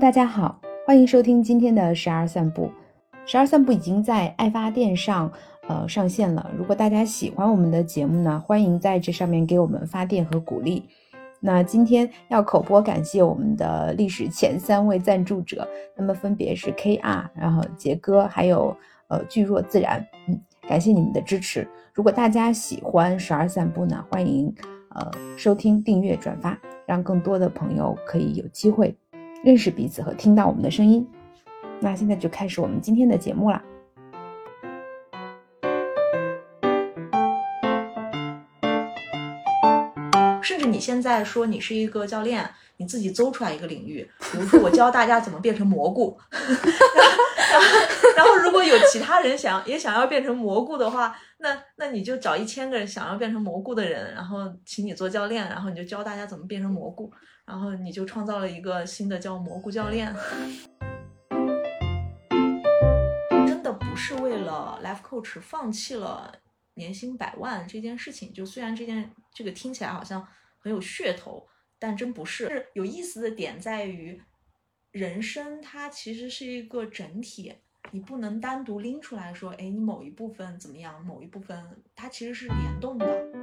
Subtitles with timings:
[0.00, 2.72] 大家好，欢迎收听今天的十二散步。
[3.26, 5.30] 十二散步已经在爱发电上
[5.68, 6.50] 呃上线了。
[6.56, 10.88] 如果大家喜欢我们的节目呢，欢迎在这上面给我们发电和鼓励。
[11.38, 18.74] 那今天要口播感谢我们的历史前三位赞助者，那么分别是 KR，然后杰哥，还有
[19.08, 20.02] 呃巨若自然。
[20.28, 21.68] 嗯，感谢你们的支持。
[21.92, 24.50] 如果大家喜欢十二散步呢，欢迎
[24.94, 28.96] 呃收听、订阅、转发，让更多的朋友可以有机会
[29.42, 31.08] 认识彼此和听到我们的声音。
[31.80, 33.62] 那现在就开始我们今天的节目啦。
[40.42, 46.18] 甚至你现在说你是一个教练，你自己走出来一个领域，比如说我教大家怎么变成蘑菇，
[48.16, 57.10] 然后如果有其他人想也想要变成蘑菇的话，那那你就找一千个人想要变成蘑菇的人，然后请你做教练，然后你就教大家怎么变成蘑菇，
[57.50, 60.14] 然后你就创造了一个新的叫蘑菇教练。
[63.44, 66.32] 真的不是为了 life coach 放弃了
[66.74, 70.24] 年薪百万这件事情，就虽然这件这个听起来好像
[70.60, 71.44] 很有噱头，
[71.76, 72.46] 但真不是。
[72.46, 74.22] 是有意思的点在于，
[74.92, 77.52] 人生它其实是一个整体，
[77.90, 83.39] 你不能单独拎出来说，哎，你某一部分怎么样，某一部分它其实是联动的。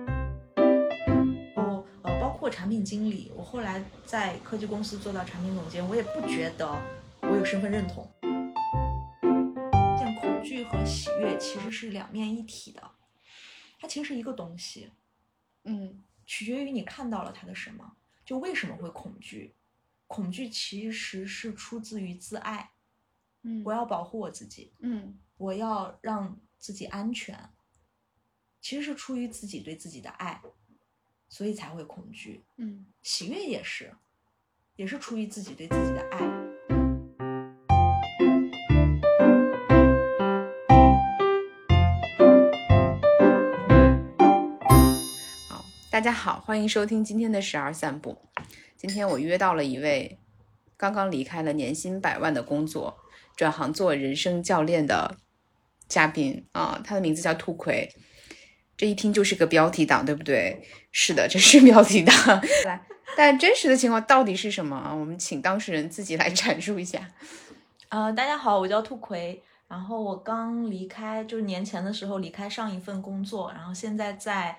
[2.49, 6.67] 产品经理，我后来在科技公司做到产品总监，我也不觉得
[7.21, 8.09] 我有身份认同。
[9.99, 12.91] 像恐惧和喜悦其实是两面一体的，
[13.79, 14.91] 它其实是一个东西。
[15.63, 17.93] 嗯取决于你看到了它的什么。
[18.25, 19.55] 就为什么会恐惧？
[20.05, 22.71] 恐惧其实是出自于自爱，
[23.43, 27.49] 嗯我要保护我自己，嗯我要让自己安全，
[28.59, 30.41] 其实是出于自己对自己的爱，
[31.29, 32.43] 所以才会恐惧。
[32.57, 33.93] 嗯喜悦也是，
[34.75, 36.19] 也是出于自己对自己的爱。
[45.49, 48.17] 好，大家好，欢迎收听今天的十二散步。
[48.75, 50.19] 今天我约到了一位
[50.77, 52.99] 刚刚离开了年薪百万的工作，
[53.35, 55.17] 转行做人生教练的
[55.87, 57.93] 嘉宾啊，他的名字叫兔葵。
[58.77, 60.61] 这一听就是个标题党，对不对？
[60.91, 62.15] 是的，这是标题党。
[62.63, 62.79] 来，
[63.17, 64.93] 但真实的情况到底是什么啊？
[64.93, 67.01] 我们请当事人自己来阐述一下。
[67.89, 69.41] 呃，大家好，我叫兔葵。
[69.67, 74.57] 然后我刚离开，就是年前的时候离开上一份工作，然后现在在，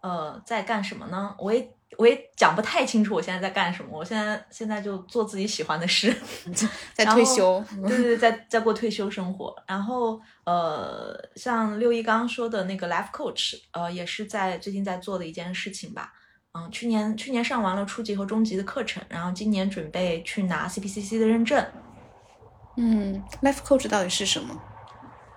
[0.00, 1.34] 呃，在干什么呢？
[1.38, 1.68] 我也
[1.98, 3.90] 我也讲不太清楚，我现在在干什么。
[3.98, 6.14] 我现在现在就做自己喜欢的事，
[6.94, 9.54] 在退休，对对对，在在过退休生活。
[9.66, 16.12] 然后呃，像六一刚刚说的那个 life coach，呃，也是在最近在做的一件事情吧。
[16.52, 21.64] 嗯，去年去年上完了初级和中级的课程，然后今年准备去拿 CPCC 的认证。
[22.76, 24.60] 嗯，life coach 到底是什么？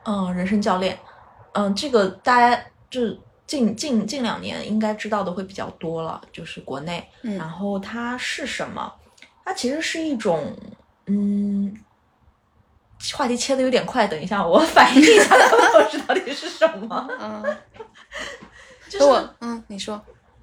[0.06, 0.98] 嗯，人生教练，
[1.54, 7.08] 嗯，这个大家就是近近近两年应该知道的会比较多了，就是国内。
[7.22, 8.94] 嗯然后它是什么？
[9.46, 10.56] 它其实是一种，
[11.06, 11.76] 嗯，
[13.14, 17.08] 话题切的有点快，等一下我 反应一下 coach 到底是什么。
[17.20, 17.44] 嗯，
[18.90, 20.02] 就是我嗯，你说，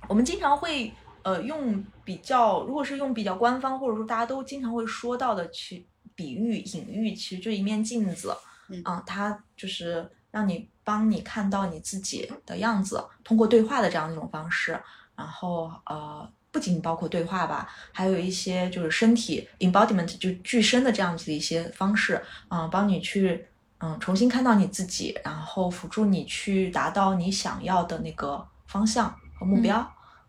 [0.09, 8.37] 我们经常会呃用比较，如果是用比较官方或者说大家都经常会说到的去比喻、隐喻，其实就一面镜子，
[8.69, 14.73] 嗯啊，它就是让你帮你看到你自己的样子，通过对话的这样一种方式，
[15.15, 16.29] 然后呃。
[16.53, 23.47] 不仅包括对话吧，还有一些就是身体 embodiment 就具身的这样子的一些方式，嗯、帮你去
[23.79, 29.79] 嗯重新看到你自己，然后辅助你去达到你想要的那个方向和目标，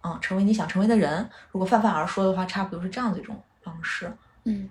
[0.03, 1.27] 嗯成为你想成为的人。
[1.51, 4.15] 如果泛泛而说的话，差不多是这样的一种方式。
[4.43, 4.69] 嗯，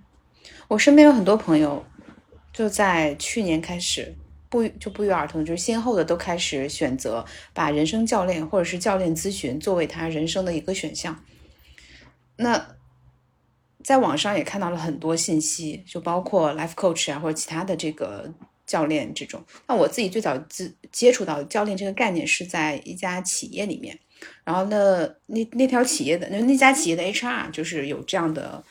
[0.69, 1.85] 我身边有很多朋友，
[2.53, 4.15] 就在去年开始，
[4.51, 7.25] 不就不约而同，就是先后的都开始选择
[7.55, 11.25] 把人生教练或者是教练咨询作为他人生的一个选项。
[12.37, 12.77] 那
[13.83, 18.31] 在网上也看到了很多信息，就包括 life coach 啊，或者其他的这个
[18.67, 19.43] 教练这种。
[19.69, 23.99] 那我自己最早接接触到教练这个概念是在一家企业里面，
[24.45, 28.63] 然后呢，那那条企业的那那家企业的 HR 就是有这样的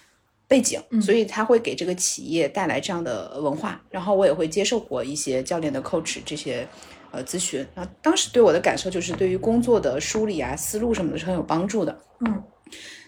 [0.49, 3.81] 背景，嗯所以他会给这个企业带来这样的文化。
[3.89, 6.67] 然后我也会接受过一些教练的 coach 这些
[7.11, 11.97] 呃咨询，然后当时对我的感受就是对于工作的梳理啊、思路什么的是很有帮助的。
[12.25, 12.43] 嗯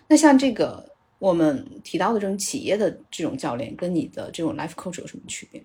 [0.07, 0.87] 那像这个
[1.19, 5.63] 我们提到的这种企业的这种教练，跟你的这种 life coach 有什么区别？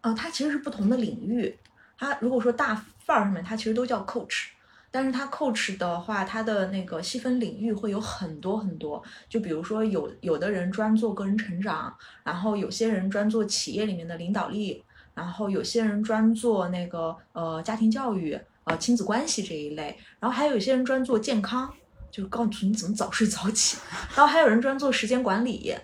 [0.00, 1.54] 呃，它其实是不同的领域。
[1.98, 4.46] 它如果说大范儿上面，它其实都叫 coach，
[4.90, 9.02] 但是它 coach 的话，它的那个细分领域会有很多很多。
[9.28, 11.94] 就比如说有有的人专做个人成长，
[12.24, 14.82] 然后有些人专做企业里面的领导力，
[15.14, 21.72] 然后有些人专做那个呃家庭教育、呃亲子关系这一类，然后还有一些人专做健康，
[22.10, 23.76] 就是告诉你怎么早睡早起，
[24.16, 25.74] 然后还有人专做时间管理。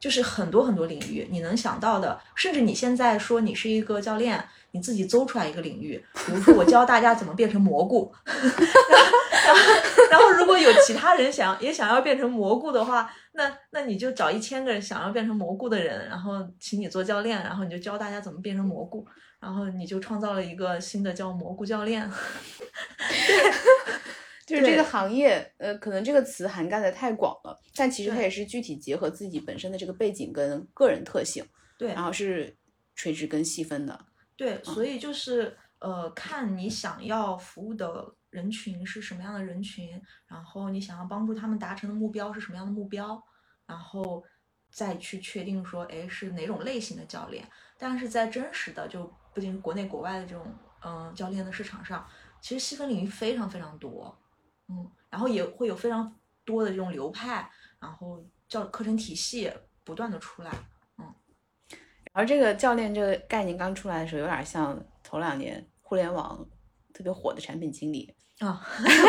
[0.00, 9.60] 就是很多很多领域你能想到的，甚至你现在说你是一个教练，你自己搜出来一个领域，比如说我教大家怎么变成蘑菇， 然后
[10.10, 19.06] 然后如果有其他人想也想要变成蘑菇的话，那那你就找一千个人想要变成蘑菇的人，然后请你做教练，然后你就教大家怎么变成蘑菇，
[19.40, 22.10] 然后你就创造了一个新的叫蘑菇教练。
[23.08, 23.74] 对。
[24.46, 31.42] 就是这个行业，呃，可能这个词涵盖的太广了，但其实它也是具体结合自己本身的这个背景跟个人特性，
[31.78, 32.54] 对，然后是
[32.94, 33.98] 垂直跟细分的，
[34.36, 43.22] 对，所以就是呃，看你想要服务的人群是什么样的人群，然后你想要帮助他们达成的目标是什么样的目标，
[43.66, 44.24] 然后
[44.70, 47.48] 再去确定说，哎，是哪种类型的教练。
[47.78, 50.46] 但是在真实的就不仅国内国外的这种
[50.84, 52.08] 嗯教练的市场上，
[52.40, 54.16] 其实细分领域非常非常多。
[54.68, 59.52] 嗯，然后也会有非常多的这种流派，然后教课程体系
[59.84, 60.64] 不断的出来，嗯，
[62.14, 66.48] 而这个教练这个概念刚出来的时候，有点像头两年互联网
[66.92, 68.64] 特别火的产品经理啊，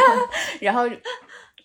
[0.59, 0.81] 然后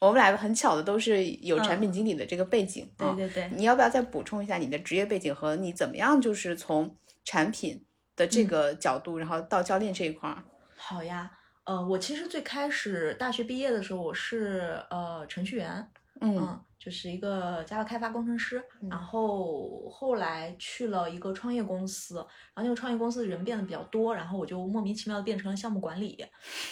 [0.00, 6.94] 我们俩很巧的都是有产品经理的这个背景，对对对，你要不要再补充一下你的职业背景和你怎么样就是从
[7.24, 7.84] 产品
[8.14, 10.44] 的这个角度，然后到教练这一块儿？
[10.76, 11.30] 好呀。
[11.64, 15.88] 呃，我其实最开始大学毕业的时候，我是呃程序员，
[16.20, 18.60] 嗯，就是一个 Java 开发工程师。
[18.90, 26.18] 然后后来去了一个创业公司，然后那个创业公司的人变得比较多，然后我就莫名其妙的变成了项目管理。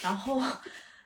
[0.02, 0.40] 然后，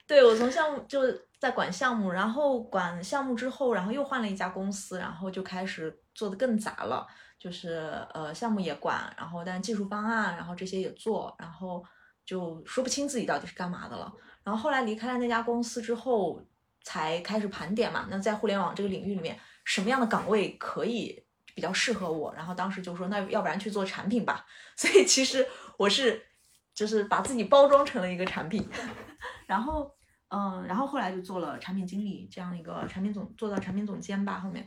[0.07, 1.01] 对我从项目就
[1.39, 7.07] 在管项目，然后管项目之后，然后又换了一家公司，然后就开始做的更杂了，
[7.39, 11.85] 就是呃项目也管，然后但技术方案，然后这些也做，然后。
[12.25, 14.11] 就说不清自己到底是干嘛的了。
[14.45, 16.41] 然后后来离开了那家公司之后，
[16.85, 18.07] 才开始盘点嘛。
[18.11, 21.25] 那在互联网这个领域里面，什么样的岗位可以
[21.55, 22.33] 比较适合我？
[22.35, 24.47] 然后当时就说，那要不然去做产品吧。
[24.77, 25.47] 所以其实
[25.77, 26.27] 我是
[26.75, 28.69] 就是把自己包装成了一个产品。
[29.47, 29.95] 然后
[30.29, 34.39] 嗯，然后后来就做了产品经理这样一个产品总，做到产品总监吧。
[34.39, 34.67] 后面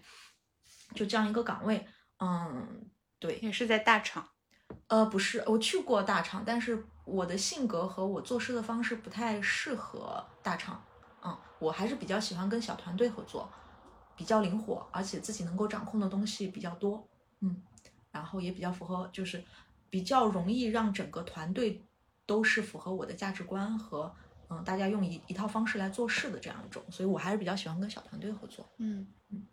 [0.93, 1.87] 就这样一个岗位，
[2.19, 2.87] 嗯，
[3.19, 4.29] 对，也是在大厂。
[4.87, 10.83] 呃，不是，我去过大厂，但是我的性格和我做事的方式不太适合大厂。
[11.59, 13.49] 嗯，我还是比较喜欢跟小团队合作，
[14.15, 17.07] 比较灵活，而且自己能够掌控的东西比较多。
[17.41, 17.61] 嗯，
[18.11, 19.43] 然后也比较符合，就是
[19.89, 21.81] 比较容易让整个团队
[22.25, 24.13] 都是符合我的价值观和
[24.49, 26.83] 嗯，大家用一一套方式来做事的这样一种。
[26.89, 28.67] 所以我还是比较喜欢跟小团队合作。
[28.77, 29.43] 嗯嗯。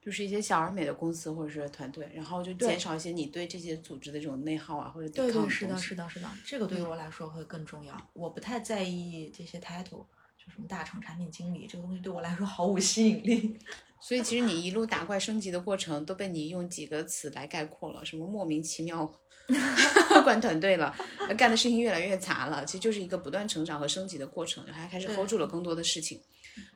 [0.00, 7.96] 就是一些小而美的公司或者是团队，然后就减少一些你对这些组织的这种内耗啊或者对对是的是的是的，这个对于我来说会更重要。
[8.12, 10.04] 我不太在意这些 title，
[10.44, 13.58] 就什么大厂产品经理这个东西对我来说毫无吸引力。
[14.00, 19.08] 所以其实你一路打怪升级的过程都被你用几个词来概括了，什么莫名其妙
[20.24, 20.92] 管团队了，
[21.38, 26.20] 干的事情越来越杂了，其实就是一个不断成长和升级的过程，还开始 hold 住了更多的事情，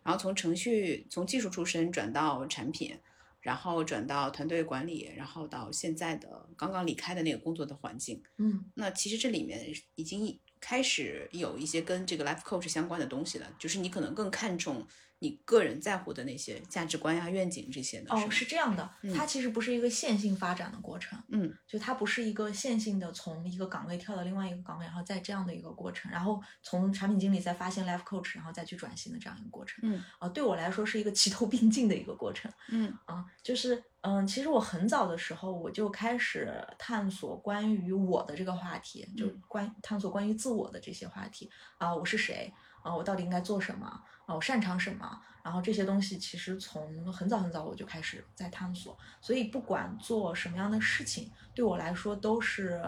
[0.05, 2.97] 然后从程序从技术出身转到产品。
[3.43, 10.37] 然后转到团队管理，然后到现在的刚刚离开的那个工作的环境，嗯，那其实这里面已经
[10.69, 14.85] 开始有一些跟这个 life coach 相关的东西了，就是你可能更看重。
[15.19, 41.51] 你个人在乎的那些价值观呀、愿景这些的哦，是这样的，它其实不是一个线性发展的过程，嗯，就它不是一个线性的从一个岗位跳到另外一个岗位，然后再这样的一个过程，然后从产品经理再发现 life coach，然后再去转型的这样一个过程，嗯，啊，对我来说是一个齐头并进的一个过程，嗯，啊，就是嗯，其实我很早的时候我就开始探索关于我的这个话题，就关探索关于自我的这些话题。
[41.79, 42.53] 啊，我是谁
[42.83, 43.87] 啊，我到底应该做什么
[44.27, 45.21] 啊，我擅长什么？
[45.43, 52.83] 然后这些东西其实从很早很早我就开始在探索，所以不管做什么样的事情，对我来说都是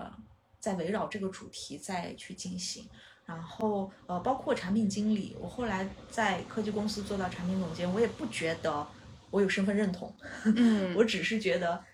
[0.58, 2.88] 在围绕这个主题再去进行。
[3.24, 8.84] 然后呃，包括产品经理，我后来在科技公司做到产品总监，我也不觉得
[9.30, 10.12] 我有身份认同，
[10.44, 11.84] 嗯， 我只是觉得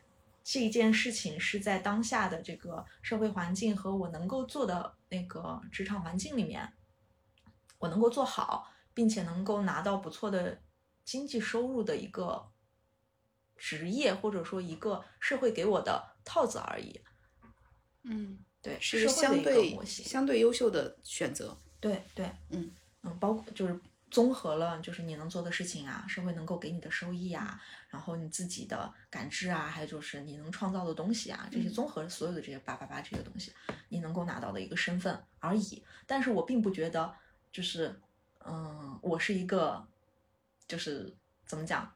[0.44, 6.72] 这一件事情是在当下的这个社会环境和我能够做的那个职场环境里面，
[7.84, 8.70] 我能够做好。
[8.96, 10.56] 并且能够拿到不错的
[11.04, 12.48] 经济收入的一个
[13.56, 17.00] 职业，或者说一个社会给我的套子而已。
[18.04, 21.58] 嗯，对，是相对相对优秀的选择。
[21.80, 22.70] 对对，嗯，
[23.02, 23.76] 嗯，包括就是
[24.12, 33.52] 综合了就是你能做的事情啊，社会能够给你的收益啊，然后你自己的感知啊，还有就是你能创造的东西啊，这些嗯综合所有的这些八八八这些东西，
[33.88, 35.84] 你能够拿到的一个身份而已。
[36.06, 37.12] 但是我并不觉得
[37.54, 37.94] 就是
[38.44, 39.86] 嗯，我是一个
[40.66, 41.14] 就是
[41.46, 41.88] 怎么讲？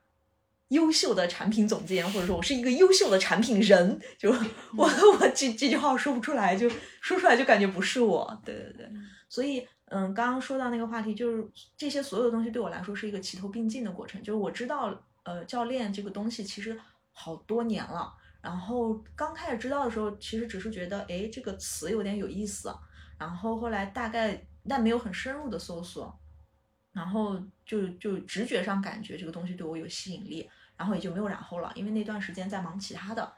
[0.69, 4.31] 优秀的产品总监，或者说我是一个优秀的产品人，就
[4.77, 4.85] 我
[5.19, 8.91] 我这这句话说不出来，就说出来就感觉不是我，对对对，
[9.29, 16.79] 所以嗯，刚刚说到那个话题，就是这些所有的东西对我来说是一个齐头并进的过程，就是我知道呃教练这个东西其实
[17.13, 22.71] 好多年了，然后刚开始知道的时候，其实只是觉得哎这个词有点有意思，
[23.19, 26.17] 然后后来大概但没有很深入的搜索，
[26.93, 30.49] 然后就就直觉上感觉这个东西对我有吸引力。
[30.77, 33.33] 然后也就没有然后了，因为那段时间在忙其他的，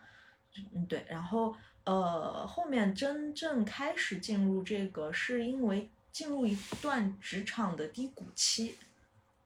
[0.74, 8.76] 嗯对，然后呃后面真正开始进入这个，是因为进入一段职场的低谷期，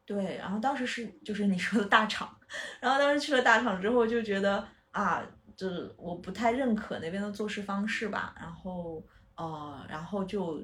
[0.04, 2.36] 对，然后当时是就是你说的大厂，
[2.80, 5.24] 然后当时去了大厂之后就觉得啊，
[5.56, 9.00] 就是我不太认可那边的做事方式吧，然后
[9.36, 10.60] 呃然后就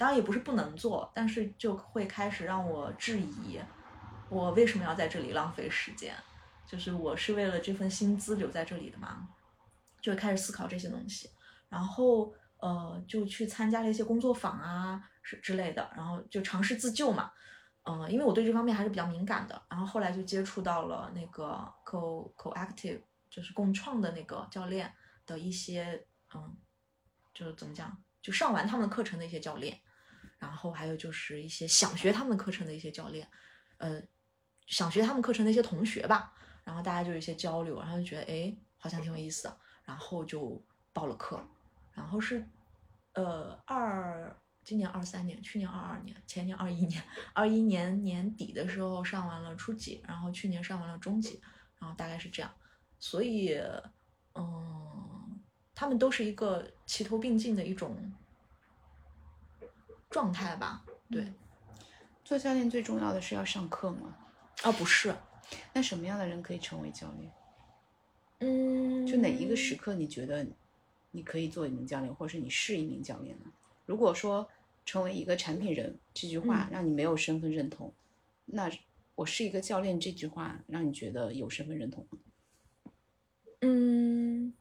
[0.00, 3.60] 当然也不是不能做，但是就会开始让我质疑，
[4.30, 6.14] 我为什么要在这里浪费时间。
[6.66, 9.28] 就是我是为了这份薪资留在这里的嘛，
[10.00, 11.28] 就开始思考这些东西，
[11.68, 17.30] 然后呃就去参加了一些工作坊啊是之类的，然后就尝试自救嘛，
[17.82, 24.90] 嗯、因为我对这方面还是比较敏感的，然后后来就接触到了那个 co coactive 就是共创的那个教练
[25.26, 26.56] 的一些嗯，
[27.34, 29.76] 就是怎么讲，就上完他们的课程的一些教练，
[30.40, 33.28] 然后还有就是一些想学他们课程的一些教练，
[33.76, 34.02] 呃，
[34.66, 36.34] 想学他们课程的一些同学吧。
[36.64, 40.60] 然后大家就有一些交流，然后就觉得哎，好像挺有意思的，然后就
[40.92, 41.40] 报了课。
[41.92, 42.44] 然后是
[43.12, 51.40] 呃二今年二三年，去年二二年，前年二一年，二一年年底的时候上完了初级，然后去年上完了中级，
[51.78, 52.50] 然后大概是这样。
[52.98, 53.58] 所以
[54.34, 55.40] 嗯，
[55.74, 57.96] 他们都是一个齐头并进的一种
[60.10, 60.84] 状态吧？
[61.10, 61.32] 对。
[62.24, 64.16] 做教练最重要的是要上课吗？
[64.62, 65.14] 啊，不是。
[65.72, 67.32] 那什么样的人可以成为教练？
[68.40, 70.46] 嗯，就哪一个时刻你觉得
[71.10, 73.46] 你可以做一名教练，或者是你是一名教练呢？
[73.84, 74.48] 如果说
[74.86, 77.92] 成为一个产品人这句话让你没有身份认同，
[78.46, 78.70] 那
[79.16, 82.18] 我是一个教练这句话让你觉得有身份认同吗？
[83.62, 84.54] 嗯，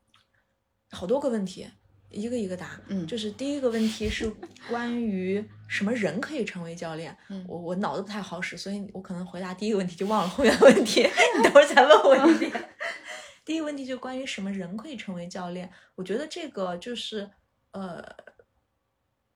[0.89, 1.70] 好多个问题，
[2.10, 2.80] 一个一个答。
[2.88, 4.30] 嗯就是第一个问题是
[4.68, 7.16] 关于什么人可以成为教练。
[7.30, 11.01] 嗯我我脑子不太好使，所以我可能回答第一个问题就忘了后面的问题，
[11.38, 12.70] 你等会儿再问我一遍。
[13.46, 17.30] 第一个问题就关于什么人可以成为教练，我觉得这个就是
[17.72, 18.04] 呃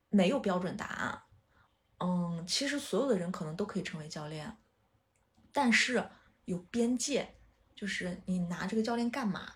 [0.10, 1.22] 没有标准答案。
[2.00, 4.58] 嗯，其实所有的人可能都可以成为教练，
[5.51, 6.03] 但是
[6.46, 7.36] 有边界，
[7.74, 9.53] 就是你拿这个教练干嘛？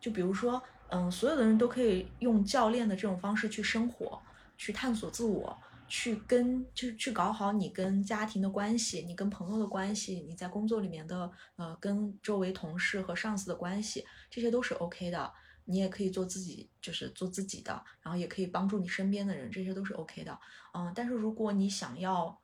[0.00, 4.20] 就比如说，嗯，所有的人都可以用教练的这种方式去生活，
[4.56, 5.56] 去探索自我，
[5.88, 15.32] 去跟就是去搞好你跟家庭的关系，你跟朋友的关系，你在工作里面的呃跟周围同事和上司的关系，这些都是 OK 的。
[15.66, 20.36] 你也可以做自己，就是做自己的，然后也可以帮助你身边的人，这些都是 OK 的。
[20.74, 22.40] 嗯，但是如果你想要，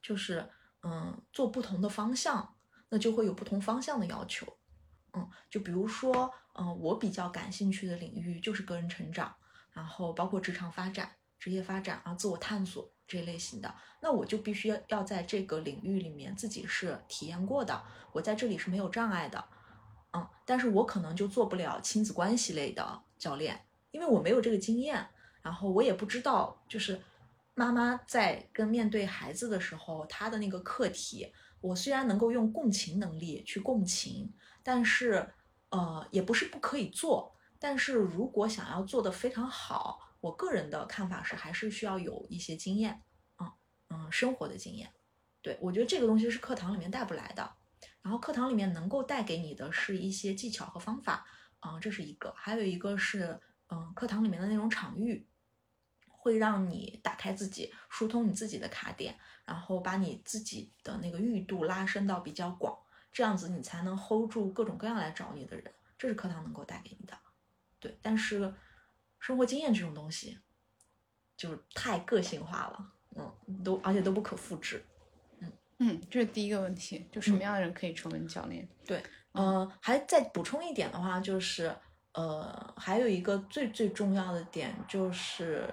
[0.00, 0.48] 就是
[0.84, 2.54] 嗯做不同的方向，
[2.90, 4.46] 那就会有不同方向的要求。
[5.14, 9.32] 嗯，就比如说，嗯，我比较感兴趣的领域就是个人成长，
[9.72, 13.72] 然后包括职场发展、职业发展，啊自我探索这一类型的，
[14.02, 17.80] 那我就必须要要在这个领域里面自己是体验过的，
[18.12, 19.44] 我在这里是没有障碍的。
[20.12, 25.06] 嗯，但是我可能就做不了亲子关系类的教练，因为我没有这个经验，
[25.42, 27.00] 然后我也不知道，就是
[27.54, 35.28] 妈妈在跟面对孩子的时候，她的那个课题，我虽然能够用共情能力去共情，但是
[35.70, 43.02] 呃，也不是不可以做，但是如果想要做得非常好，我个人的看法是，还是需要有一些经验，
[43.38, 43.52] 嗯
[43.90, 44.92] 嗯，生活的经验，
[45.42, 47.54] 对我觉得这个东西是课堂里面带不来的。
[48.00, 51.26] 然后课堂里面能够带给你的是一些技巧和方法，
[51.60, 55.28] 啊、这是一个；还有一个是，嗯、课堂里面的那种场域，
[56.08, 62.78] 会让你打开自己，疏通你自己的卡点，然后把你自己的那个域度拉伸到比较广，
[63.12, 67.16] 这样子你才能 hold 住各种各样来找你的人，这是课堂能够带给你的。
[67.80, 68.52] 对，但是
[69.18, 70.38] 生活经验这种东西，
[71.36, 74.84] 就是太个性化了，嗯，都而且都不可复制。
[75.80, 78.68] 嗯，这是第一个问题，就什么样的人可以成为教练？
[78.84, 79.00] 对，
[79.30, 81.72] 呃，还再补充一点的话，就是
[82.14, 85.72] 呃，还有一个最最重要的点就是，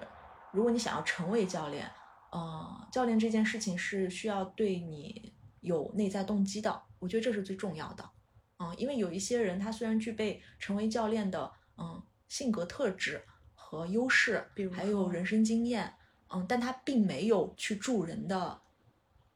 [0.52, 1.90] 如果你想要成为教练，
[2.30, 8.10] 呃，教练这件事情是需要对你有内在动机的，我觉得这是最重要的。
[8.58, 13.22] 嗯，因为有一些人他虽然具备成为教练的嗯性格特质
[13.54, 15.94] 和优势，比如还有人生经验，
[16.28, 18.60] 嗯，但他并没有去助人的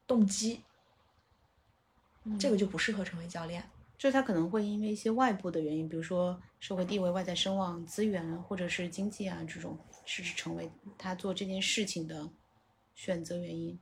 [0.07, 0.63] 动机，
[2.39, 3.63] 这个就不适合成为教练。
[3.97, 12.27] 就是他可能会因为一些外部的原因，比如说社会地位、外在声望、资源，或者是经济啊这种，是成为他做这件事情的
[12.95, 13.79] 选择原因。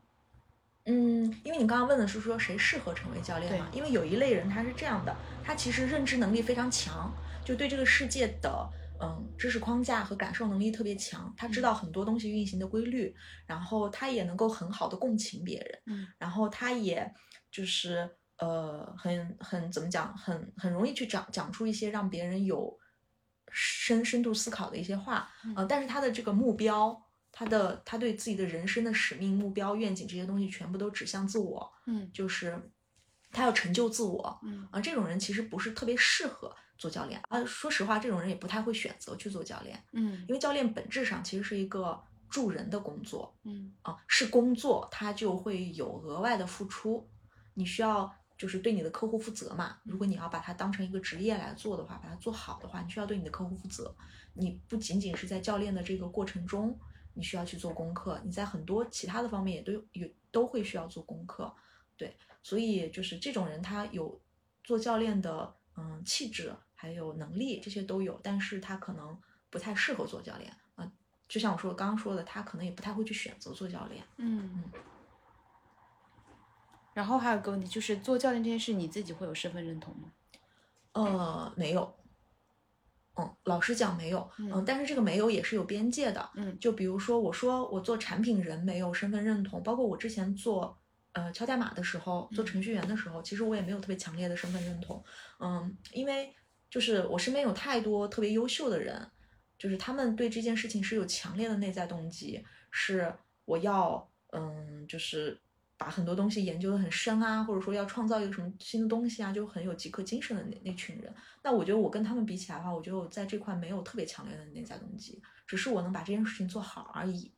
[0.90, 3.70] 嗯，因为你刚刚问的是说谁适合成为教练嘛？
[3.72, 7.14] 因为有一类人他是这样的，他其实认知能力非常强，
[7.46, 8.68] 就对这个世界的
[9.00, 13.16] 嗯知识框架和感受能力特别强，他知道很多东西运行的规律，
[13.46, 17.14] 然后他也能够很好的共情别人，嗯然后他也
[17.52, 22.76] 就是呃很很怎么讲，很很容易去讲讲出一些让别人有
[23.52, 27.06] 深深度思考的一些话，呃，但是他的这个目标。
[27.32, 32.72] 他的他对自己的人生的使命、目标、愿景这些东西全部都指向自我，嗯就是
[33.32, 34.82] 他要成就自我嗯啊。
[34.82, 37.46] 这种人其实不是特别适合做教练啊。
[37.46, 47.08] 说实话，这种人也不太会选择去做教练，嗯因为教练本质上其实是一个助人的工作嗯啊，是工作，他就会有额外的付出，
[47.54, 49.78] 你需要就是对你的客户负责嘛。
[49.84, 53.96] 如果你要把它当成一个职业来做的话，把它做好的话，你需要对你的客户负责。
[54.34, 56.78] 你不仅仅是在教练的这个过程中。
[57.20, 61.54] 你需要去做功课，你在很多其他的方面也都有都会需要做功课，
[61.98, 64.18] 对，所以就是这种人他有
[64.64, 70.92] 做教练的嗯气质，还有能力，这些都有，但是他可能不太适合做教练啊、呃。
[71.28, 74.02] 就像我说刚刚说的，他可能也不太会去选择做教练。
[74.16, 74.72] 嗯。
[76.94, 80.14] 然后还有个问题，就是做教练这件事，你自己会有身份认同吗？
[80.94, 81.99] 呃，没有。
[83.20, 90.78] 嗯，老实讲没有，嗯嗯，但是这个没有也是有边界的，嗯就比如说我说我做产品人没有身份认同，包括我之前做
[91.14, 95.04] 呃敲代码的时候，做程序员的时候，其实我也没有特别强烈的身份认同，
[95.40, 96.34] 嗯，因为
[96.70, 99.10] 就是我身边有太多特别优秀的人，
[99.58, 103.14] 就是他们对这件事情是有强烈的内在动机，是
[103.46, 105.40] 我要嗯就是。
[105.80, 111.12] 把很多东西研究的很深啊，或者说要创造一个什么新的东西啊，就很有极客精神的那那群人。
[111.42, 117.32] 那我觉得我跟他们比起来的话，我觉得我在这块没有特别强烈的内在动机，只是我能把这件事情做好而已。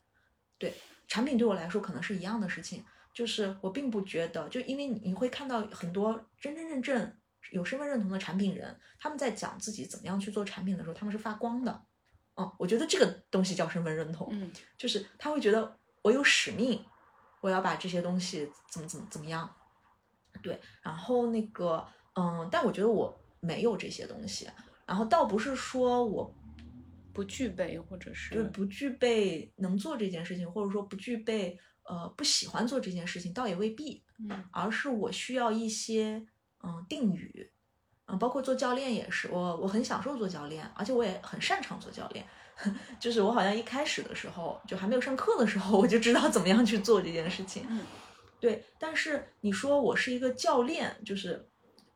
[0.57, 0.73] 对，
[1.07, 7.13] 产品对我来说可能是一样的事情，就是我并不觉得，就因为你会看到很多真真正正
[7.51, 11.83] 有身份认同的产品人，他们在讲自己怎么样去做产品的时候，他们是发光的。
[12.37, 16.83] 嗯，我觉得这个东西叫身份认同，嗯就是他会觉得我有使命。
[17.41, 19.53] 我要把这些东西怎么怎么怎么样，
[20.41, 24.47] 对，然后那个，嗯，但我觉得我没有这些东西，
[24.85, 26.33] 然后倒不是说我
[27.11, 36.25] 不具备，或者是对不具备能做这件事情，或者说不具备呃不喜欢做这件事情，倒也未必，嗯而是我需要一些
[36.63, 37.51] 嗯定语，
[38.05, 42.25] 嗯，包括做教练也是，我我很享受做教练，而且我也很擅长做教练。
[42.99, 47.65] 就是我好像一开始的时候，就还没有上课的时候，我就知道怎么样去做这件事情。
[47.69, 47.81] 嗯，
[48.39, 48.63] 对。
[48.77, 51.47] 但是你说我是一个教练，就是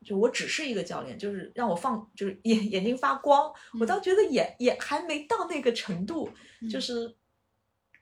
[0.04, 6.30] 就我只是一个教练，就是让我放，就是眼眼睛发光，我倒觉得也也还没到那个程度。
[6.70, 7.14] 就是，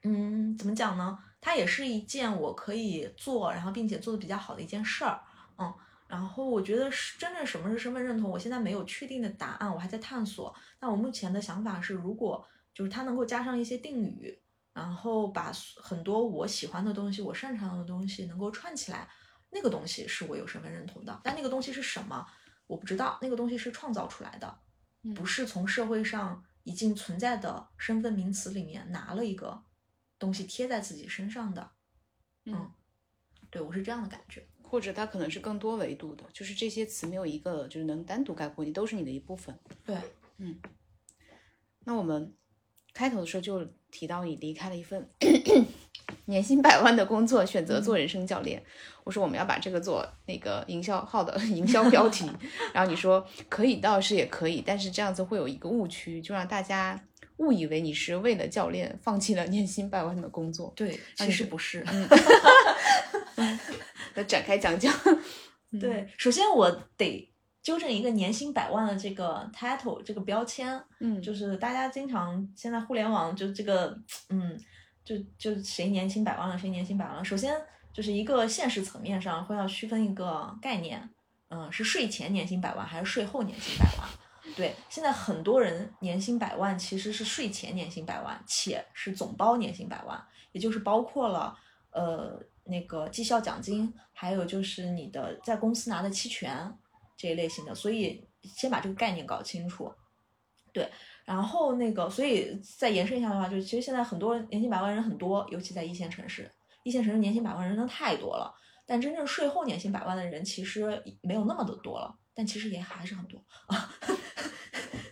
[0.03, 1.17] 嗯，怎么讲呢？
[1.41, 5.19] 它也是一件我可以做，然后并且做的比较好的一件事儿。
[5.57, 5.73] 嗯。
[6.07, 10.53] 然后我觉得是真正什么是身份认同，我现在没有确定的答案，我还在探索。
[10.79, 12.45] 但我目前的想法是，如果
[12.75, 14.37] 就是它能够加上一些定语，
[14.73, 19.09] 然后把很多我喜欢的东西、我擅长的东西能够串起来，
[19.49, 21.21] 那个东西是我有身份认同的。
[21.23, 22.27] 但那个东西是什么，
[22.67, 23.17] 我不知道。
[23.21, 24.59] 那个东西是创造出来的，
[25.15, 29.63] 不是从社会上已经存在的身份名词里面拿了一个
[30.19, 31.71] 东西贴在自己身上的。
[32.43, 32.71] 嗯，
[33.49, 34.45] 对我是这样的感觉。
[34.61, 39.57] 或者它可能是更多维度的，就是这些词没有一个就是能单独概括你，都是你的一部分。
[39.85, 39.95] 对，
[40.37, 40.59] 嗯。
[41.81, 42.35] 那我们
[42.95, 45.07] 开头的时候就提到你离开了一份
[46.25, 48.63] 年薪百万的工作，选择做人生教练。
[49.03, 52.27] 我说我们要把这个做那个营销号的 营销标题，
[52.73, 56.99] 然后你说可以倒是也可以，但是这样子会有一个误区，就让大家
[57.37, 60.71] 误以为你是为了教练放弃了年薪百万的工作。
[60.75, 61.85] 对，其实不是。
[61.91, 62.09] 嗯，
[64.15, 64.93] 那展开讲讲。
[65.79, 67.29] 对，首先我得
[67.65, 73.99] 纠正一个年薪百万的这个 title 这个标签，嗯，就是大家经常现在互联网就这个，
[74.29, 74.55] 嗯，
[75.03, 77.25] 就就谁年薪百万了，谁年薪百万了。
[77.25, 77.59] 首先
[77.91, 81.09] 就是一个现实层面上会要区分一个概念，
[81.49, 84.07] 嗯，是税前年薪百万还是税后年薪百万？
[84.55, 91.57] 对，现在很多人年薪百万其实是税前年薪百万，且是总包年薪百万，也就是包括了
[91.89, 96.71] 呃那个绩效奖金，还有就是你的在公司拿的期权
[97.17, 99.91] 这一类型的，所以先把这个概念搞清楚。
[100.73, 100.91] 对，
[101.23, 106.51] 然后那个，所以再延伸一下的话，就是其实现在很多年薪百万人很多，尤其在一线城市，
[106.83, 108.53] 一线城市年薪百万人的太多了。
[108.85, 113.89] 但真正税后年薪百万的人其实没有那么的多了，但其实也还是很多 啊。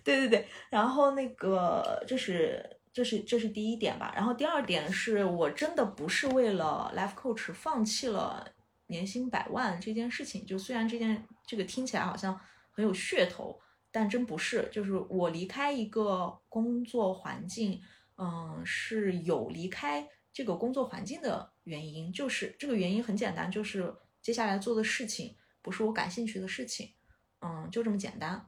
[0.03, 4.11] 对对对，然后那个这是这是这是第一点吧。
[4.13, 8.45] 然后第二点是我真的不是为了 life coach 放弃了
[8.93, 10.45] 年薪百万这件事情。
[10.45, 12.39] 就虽然这件这个听起来好像
[12.71, 13.59] 很有噱头，
[13.91, 14.69] 但真不是。
[14.71, 17.81] 就是我离开一个工作环境，
[18.17, 22.13] 嗯，是有离开这个工作环境的原因。
[22.13, 26.93] 就是这个原因很简单，就是接下来做的事情不是我感兴趣的事情，
[27.41, 28.45] 嗯，就这么简单。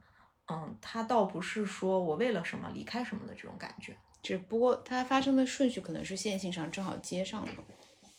[0.48, 7.52] 嗯，他倒不是说我为了什么离开什么的这种感觉，只不过它发生的顺序可能是线性上正好接上了。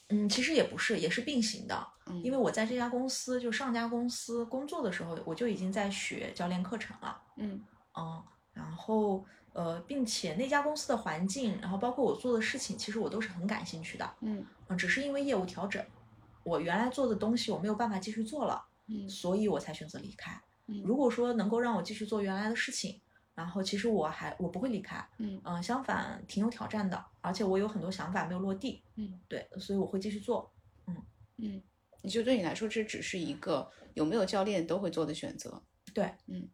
[0.10, 1.88] 嗯，其实也不是，也是并行的。
[2.06, 7.22] 嗯，因为我在这家公司就上家公司工作的时候，我就已经在学教练课程了。
[7.36, 7.62] 嗯
[7.98, 14.10] 嗯，然后呃，并且那家公司的环境，然后包括我做的事情，其实我都是很感兴趣的。
[14.22, 15.84] 嗯嗯，只是因为业务调整，
[16.43, 20.41] 我原来做的东西我没有办法继续做了，嗯所以我才选择离开。
[20.67, 23.02] 嗯如果说能够让我继续做原来的事情，
[23.38, 25.39] 然后其实我还我不会离开，嗯。
[25.43, 29.19] 嗯、相反挺有挑战的，而且我有很多想法没有落地，嗯。
[29.28, 30.52] 对，所以我会继续做。
[30.88, 30.95] 嗯。
[31.38, 31.62] 嗯，
[32.02, 35.62] 你就对你来说，这只是一个有没有教练都会做的选择。
[35.93, 36.50] 对，嗯，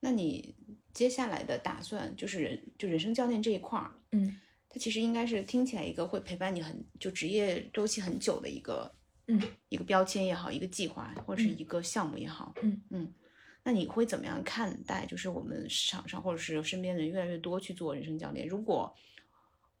[0.00, 0.56] 那你
[0.94, 8.90] 接下来的打算就是人就人生教练这一块儿，嗯它其实应该是听起来一个会陪伴你很就职业周期很久的一个
[9.26, 12.82] 嗯一个标签也好，一个计划或者是嗯一个项目也好，嗯。
[12.88, 13.12] 嗯，
[13.64, 15.06] 那你会怎么样看待？
[15.06, 18.92] 就是我们市场上或者是身边人越来越多去做人生教练，如果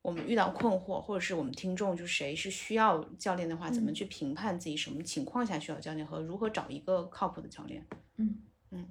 [0.00, 7.86] 我们遇到困惑，或者是我们听众就谁是需要教练的话，怎么嗯去评判自己什么情况下需要教练和如何找一个靠谱的教练？
[8.16, 8.88] 嗯嗯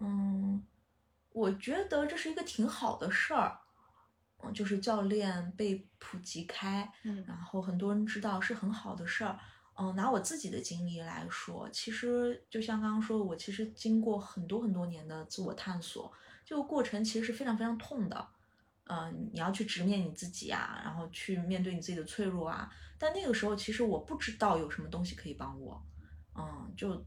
[0.00, 0.62] 嗯，
[1.32, 3.58] 我觉得这是一个挺好的事儿，
[4.42, 9.38] 嗯，就是教练被普及开，嗯然后很多人知道是很好的事儿。
[9.82, 16.12] 嗯，拿我自己的经历来说，其实就像刚刚说，我其实经过很多很多年的自我探索，
[16.44, 18.28] 这个过程其实是非常非常痛的。
[18.84, 22.70] 嗯，你要去直面你自己啊，然后去面对你自己的脆弱啊。
[22.98, 25.82] 但那个时候，其实我不知道有什么东西可以帮我，
[26.34, 27.02] 嗯，就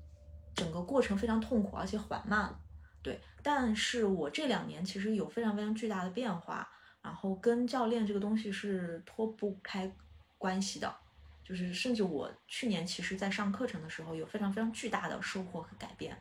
[0.56, 2.60] 整个过程非常痛苦，而且缓慢。
[3.04, 6.68] 对，但是我这两年其实有非常非常巨大的变化，
[7.04, 9.94] 然后跟教练这个东西是脱不开
[10.40, 11.03] 关系的。
[11.44, 16.18] 就是甚至我去年其实在上课程的时候有非常非常巨大的收获和改变，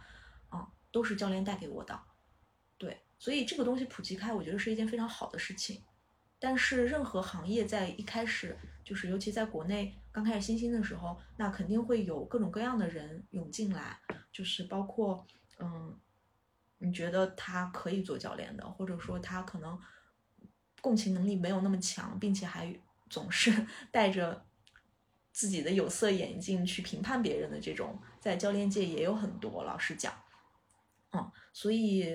[0.48, 2.00] 啊，都是教练带给我的。
[2.76, 5.82] 对，所以这个东西普及开，我觉得是一件非常好的事情。
[6.38, 13.96] 但是任何行业在一开始，就是尤其在国内刚开始新兴的时候，那肯定会有各种各样的人涌进来，
[14.32, 15.24] 就是包括
[15.60, 15.96] 嗯，
[16.78, 19.80] 你觉得他可以做教练的，或者说他可能
[20.80, 22.76] 共情能力没有那么强，并且还
[23.08, 24.44] 总是 带着
[25.32, 29.64] 自己的有色眼镜去评判别人的这种，在教练界也有很多。
[29.64, 30.12] 老实讲，
[31.12, 32.14] 嗯，所以，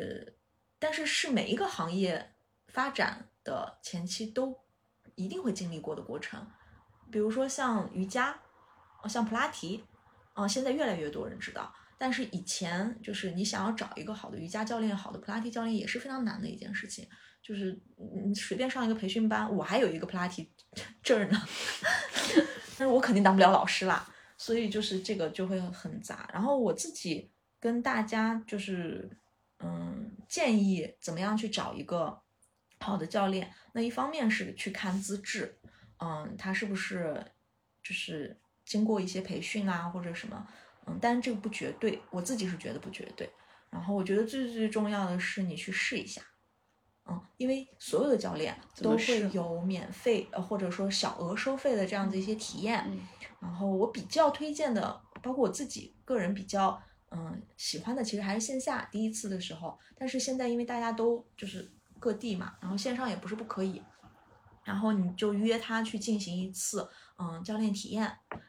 [0.79, 2.35] 但是是每一个行业
[2.67, 4.57] 发展的前期都
[5.15, 6.47] 一定会经历过的过程。
[7.11, 8.39] 比如说像瑜伽，
[9.09, 9.83] 像普拉提，
[10.35, 11.73] 嗯、现在越来越多人知道。
[11.97, 17.07] 但是以前就是你想要找一个好的瑜伽教练、好的普拉提教练也是非常难的一件事情。
[17.41, 17.79] 就是
[18.23, 20.51] 你随便上一个培训班，我还有一个普拉提
[21.01, 21.41] 证呢，
[22.77, 24.07] 但是我肯定当不了老师啦。
[24.39, 26.29] 所以就是这个就会很杂。
[26.31, 29.09] 然后我自己跟大家就是
[29.59, 32.21] 嗯建议怎么样去找一个
[32.79, 33.51] 好的教练。
[33.73, 35.57] 那一方面是去看资质，
[35.99, 37.25] 嗯，他是不是
[37.81, 40.47] 就是经过一些培训啊或者什么，
[40.85, 43.27] 嗯，但是这个不绝对，我自己是觉得不绝对。
[43.71, 46.21] 然后我觉得最最重要的是你去试一下。
[47.09, 52.99] 嗯，因为所有的教练都会有免费呃或者说小额收费的这样的一些体验，嗯
[53.39, 59.77] 然后我比较推荐的，包括我自己个人比较嗯喜欢的，其实还是线下第一次的时候。
[59.97, 63.81] 但是现在因为大家都就是各地嘛，然后线上也不是不可以，
[64.63, 68.01] 然后你就约他去进行一次嗯教练体验，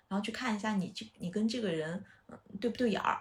[0.09, 3.21] 然后去看一下你这你跟这个人嗯对不对眼儿。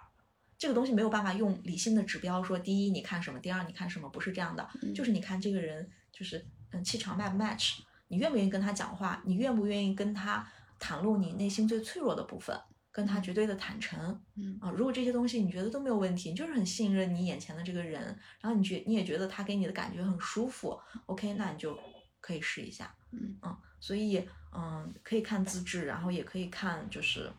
[0.57, 10.47] 这个东西没有办法用理性的指标说，第一你看什么，第二你看什么，不是这样的，嗯就是你看这个人就是嗯气场 match 不 match，你愿不愿意跟他讲话，你愿不愿意跟他
[10.79, 12.59] 袒露你内心最脆弱的部分，
[12.91, 14.71] 跟他绝对的坦诚嗯啊。
[14.71, 18.01] 如果这些东西你觉得都没有问题，你就是很信任你眼前的这个人，
[18.39, 21.77] 然后你觉你也觉得他给你的感觉很舒服，OK，那你就
[22.19, 22.93] 可以试一下。
[23.11, 23.37] 嗯
[23.79, 27.31] 所以嗯，可以看资质，然后也可以看就是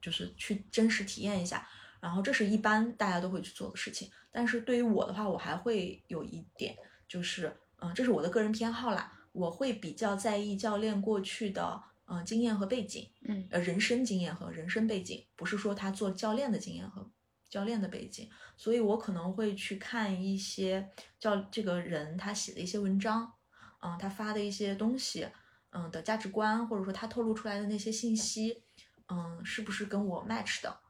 [0.00, 1.66] 就是去真实体验一下，
[2.04, 4.10] 然后这是一般大家都会去做的事情。
[4.30, 6.76] 但是对于我的话，我还会有一点，
[7.08, 17.08] 就是嗯，这是我的个人偏好啦，我会比较在意教练过去的嗯经验和背景，嗯呃，人生经验和人生背景，不是说他做教练的经验和
[17.48, 23.32] 教练的背景，所以我可能会去看一些教这个人他写的一些文章，
[23.80, 25.28] 嗯，他发的一些东西，
[25.70, 28.62] 嗯的价值观，或者说他透露出来的那些信息，
[29.08, 30.83] 嗯，是不是跟我 match 的，嗯，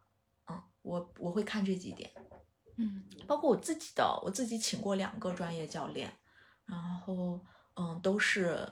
[0.84, 2.08] 我我会看这几点，
[2.76, 3.02] 嗯。
[3.26, 6.12] 包括我自己的，我自己请过两个专业教练，
[6.66, 7.40] 然后
[7.74, 8.68] 嗯，都是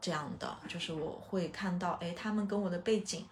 [0.00, 3.26] 这样的，就是我会看到，哎，他们跟我的背景，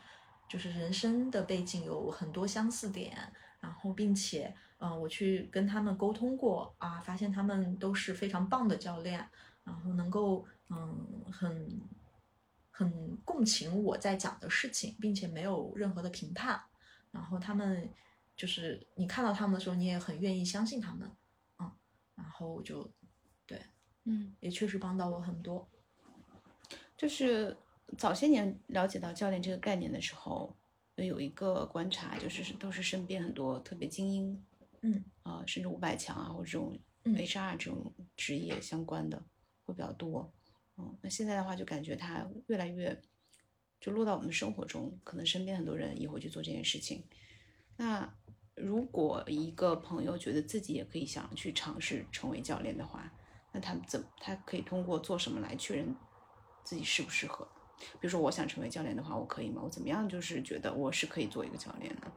[0.48, 3.16] 就是人生的背景有很多相似点，
[3.61, 9.24] 然后并且，嗯、我去跟他们沟通过啊，发现他们都是非常棒的教练，
[9.62, 11.80] 然后能够嗯很
[12.72, 16.61] 很共情我在讲的事情，并且没有任何的评判，
[17.14, 17.88] 然后他们
[18.37, 21.09] 就是你看到他们的时候，你也很愿意相信他们，
[21.61, 21.70] 嗯，
[22.16, 22.90] 然后就
[23.46, 23.62] 对
[24.03, 25.68] 嗯，也确实帮到我很多。
[26.96, 27.57] 就是
[27.96, 30.57] 早些年了解到教练这个概念的时候，
[30.96, 34.44] 有一个观察，就是都是身边很多特别精英，
[34.83, 39.22] 嗯，啊、甚至五百强啊，或者这种嗯 HR 这种职业相关的
[39.64, 40.33] 会比较多。
[40.77, 43.00] 嗯，那现在的话就感觉他越来越
[43.84, 47.04] 就落到我们生活中，可能身边很多人也会去做这件事情。
[47.76, 48.10] 那
[48.54, 53.12] 如果一个朋友觉得自己也可以想去尝试成为教练的话，
[53.52, 55.94] 那他怎他可以通过做什么来确认
[56.64, 57.46] 自己适不适合？
[58.00, 59.60] 比如说，我想成为教练的话，我可以吗？
[59.62, 62.10] 我怎么样就是觉得我是可以做一个教练的？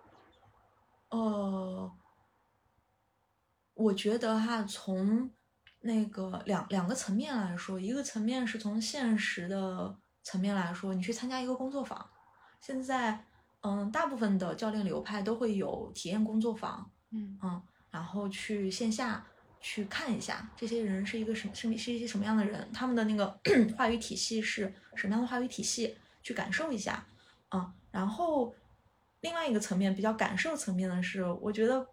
[1.09, 1.91] 呃，
[3.73, 5.29] 我觉得哈，从
[5.81, 12.05] 那个两两个层面来说，一个层面是从现实的层面来说，你去参加一个工作坊，
[12.59, 13.23] 现在
[13.61, 17.39] 嗯，大部分的教练流派都会有体验工作坊，嗯。
[17.41, 19.25] 嗯，然后去线下
[19.61, 23.39] 去看一下这些人是一个什么是是一些什么样的人，他们的那个
[23.77, 27.05] 话语体系是什么样的话语体系，去感受一下，
[27.51, 28.53] 嗯，然后
[29.21, 31.87] 另外一个层面比较感受层面的是，我觉得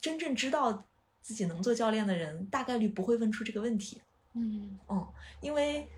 [0.00, 0.86] 真正知道
[1.20, 4.00] 自己能做教练的人，大概率不会问出这个问题，
[4.34, 4.78] 嗯。
[4.88, 5.04] 嗯，
[5.40, 5.88] 因为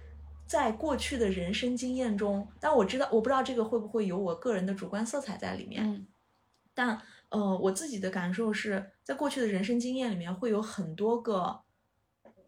[0.50, 6.08] 在过去的人生经验中，但我知道我不知道这个会不会有我个人的主观色彩在里面，嗯
[6.74, 11.60] 但呃，我自己的感受是在过去的人生经验里面，会有很多个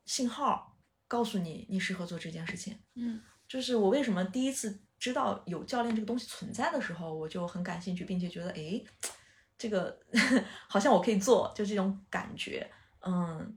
[0.04, 2.76] 信号告诉你你适合做这件事情。
[2.96, 8.84] 嗯就是我为什么第一次知道有教练这个东西存在的时候，我就很感兴趣，并且觉得诶，
[9.56, 9.96] 这个
[10.68, 12.68] 好像我可以做，就这种感觉。
[13.06, 13.56] 嗯，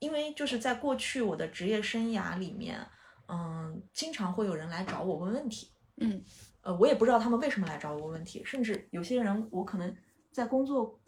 [0.00, 2.84] 因为就是在过去我的职业生涯里面，
[3.28, 5.70] 嗯，经常会有人来找我问问题。
[5.98, 6.22] 嗯
[6.60, 9.96] 呃，我也不知道他们为什么来找我问问题，甚至有些人我可能
[10.32, 10.98] 在工作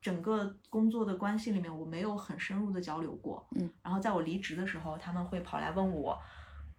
[0.00, 6.16] 整个工作的关系里面，我没有很深入的交流过，嗯，然后在我离职的时候，他们会跑来问我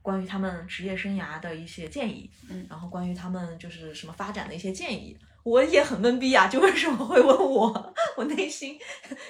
[0.01, 7.93] 关于他们职业生涯的一些建议，嗯然后关于他们就是什么发展的一些建议，我也很懵逼啊，就为什么会问我？
[8.15, 8.79] 我内心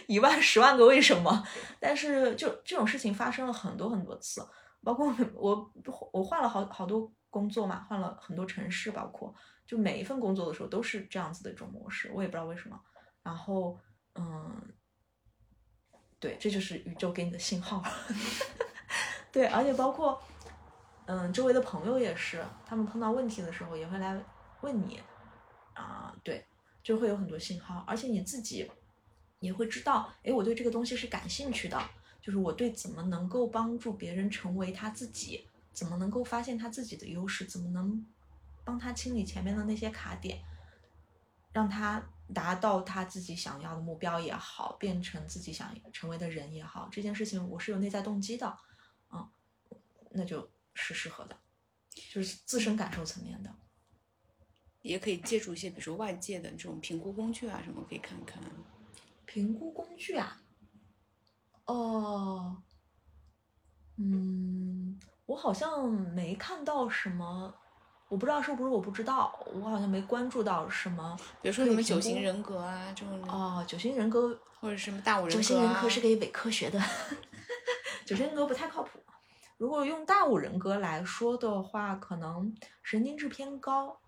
[0.07, 1.43] 一万十万个为什么，
[1.79, 4.45] 但是就这种事情发生了很多很多次，
[4.83, 5.71] 包括我
[6.11, 9.33] 我换了好好多工作嘛，换了很多城市，包括
[9.65, 12.79] 就每一份工作的时候都是这样子的一种模式，我也不知道为什么。
[13.21, 13.77] 然后
[14.15, 14.73] 嗯，
[16.19, 17.83] 对，这就是宇宙给你的信号。
[19.31, 20.19] 对，而且包括
[21.05, 24.19] 嗯周围的朋友也是，他们碰到问题的时候也会来
[24.61, 25.01] 问你
[25.75, 26.45] 啊、对，
[26.83, 28.69] 就会有很多信号，而且你自己
[29.39, 31.79] 也会知道，诶，我对这个东西是感兴趣的，
[32.21, 38.05] 就是我对怎么能够帮助别人成为他自己，怎么能够发现他自己的优势，怎么能
[38.63, 40.39] 帮他清理前面的那些卡点，
[41.51, 48.57] 让他达到他自己想要的目标也好，变成自己想成为的人也好，这件事情我是有内在动机的，
[49.11, 49.27] 嗯，
[50.11, 51.37] 那就是适合的，
[52.11, 53.53] 就是自身感受层面的。
[54.81, 58.41] 也可以借助一些，比如说外界的这种评估工具啊，什么可以看看。
[59.25, 60.41] 评估工具啊，
[61.71, 62.57] 哦，
[63.97, 67.53] 嗯，我好像没看到什么，
[68.09, 71.15] 我不知道是不是我不知道，我好像没关注到什么。
[71.43, 75.35] 比如说什么九型人格啊这种，哦，九型人格，或者什么大五人格、啊。
[75.35, 76.81] 九型人格是给伪科学的，
[78.03, 78.99] 九型人格不太靠谱。
[79.57, 82.51] 如果用大五人格来说的话，可能
[82.81, 83.99] 神经质偏高，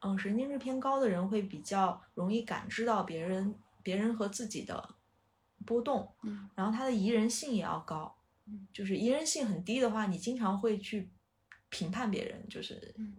[0.00, 4.86] 嗯，神经质偏高的人会比较容易感知到别人、别人和自己的
[5.66, 6.48] 波动，嗯。
[6.54, 11.10] 然后它的宜人性也要高嗯，就是宜人性很低的话，你经常会去
[11.68, 13.16] 评判别人，就是嗯，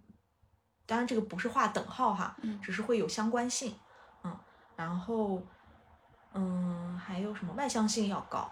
[0.85, 3.75] 当然这个不是画等号哈，嗯只是会有相关性，
[4.23, 4.39] 嗯，
[4.75, 5.43] 然后
[6.33, 7.53] 嗯还有什么？
[7.53, 8.49] 外向性要高，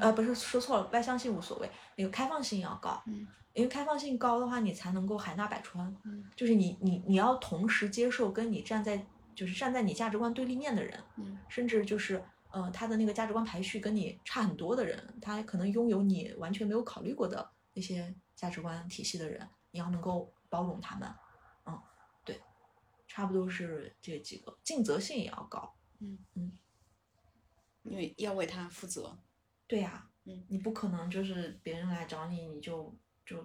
[0.00, 3.28] 呃不是说错了，外向性无所谓，那个开放性要高，嗯。
[3.54, 6.24] 因为开放性高的话，你才能够海纳百川，嗯。
[6.34, 21.12] 就是你你你要同时接受跟你站在就是站在你价值观对立面的人，嗯甚至就是呃他的那个价值观排序跟你差很多的人，他可能拥有你完全没有考虑过的那些价值观体系的人，你要能够包容他们，
[21.66, 21.80] 嗯，
[22.24, 22.40] 对，
[23.08, 26.52] 差不多是这几个，尽责性也要高，嗯嗯，
[27.84, 29.18] 因为要为他负责。
[29.66, 33.44] 对呀、嗯你不可能就是别人来找你，你就就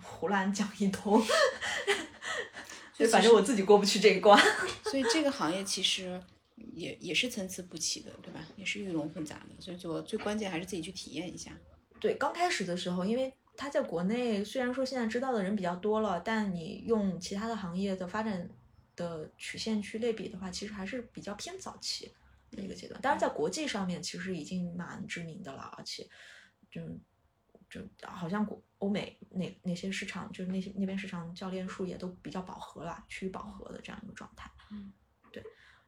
[0.00, 1.20] 胡乱讲一通，
[2.94, 4.40] 所以反正我自己过不去这一关。
[4.84, 6.22] 所以这个行业其实
[6.72, 8.46] 也也是参差不齐的，对吧？
[8.56, 11.56] 也是鱼龙混杂的，所以说最关键还是自己去体验一下。
[12.00, 18.48] 对，刚开始的时候，因为他在国内虽然说现在知道的人比较多了，但你用其他的行业的发展
[18.96, 22.10] 的曲线去类比的话，其实还是比较偏早期
[22.50, 23.00] 的一个阶段。
[23.00, 26.08] 当然，在国际上面其实已经蛮知名的了，而且
[26.70, 26.80] 就
[27.70, 34.50] 就好像国欧美那那些市场，就是那些那边市场教练数也都比较饱和了，趋于饱和的这样一个状态。
[34.72, 35.01] 嗯，对。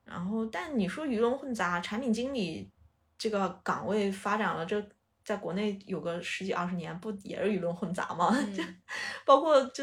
[0.04, 2.70] 然后，但你说鱼龙混杂，产品经理
[3.18, 4.86] 这个岗位发展了这。
[5.24, 8.28] 在国内有个十几二十年，不也是鱼龙混杂吗？
[8.36, 8.82] 嗯
[9.24, 9.82] 包括就，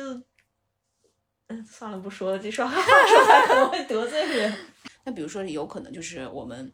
[1.47, 4.55] 嗯，算了，不说了，这说话说出来可能会得罪人。
[5.03, 6.71] 那比如说，有可能就是我们，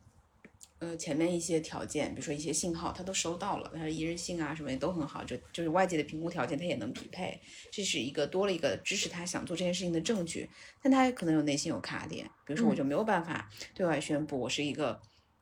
[0.80, 10.50] 呃，前面一些条件，比如说一些信号，他都收到了，他的一致性啊什么也都很好，就就是外界的评估条件他也能匹配，这是一个多了一个支持他想做这件事情的证据。
[10.82, 15.02] 但他可能有内心有卡点，比如说我就没有办法对外宣布我是一个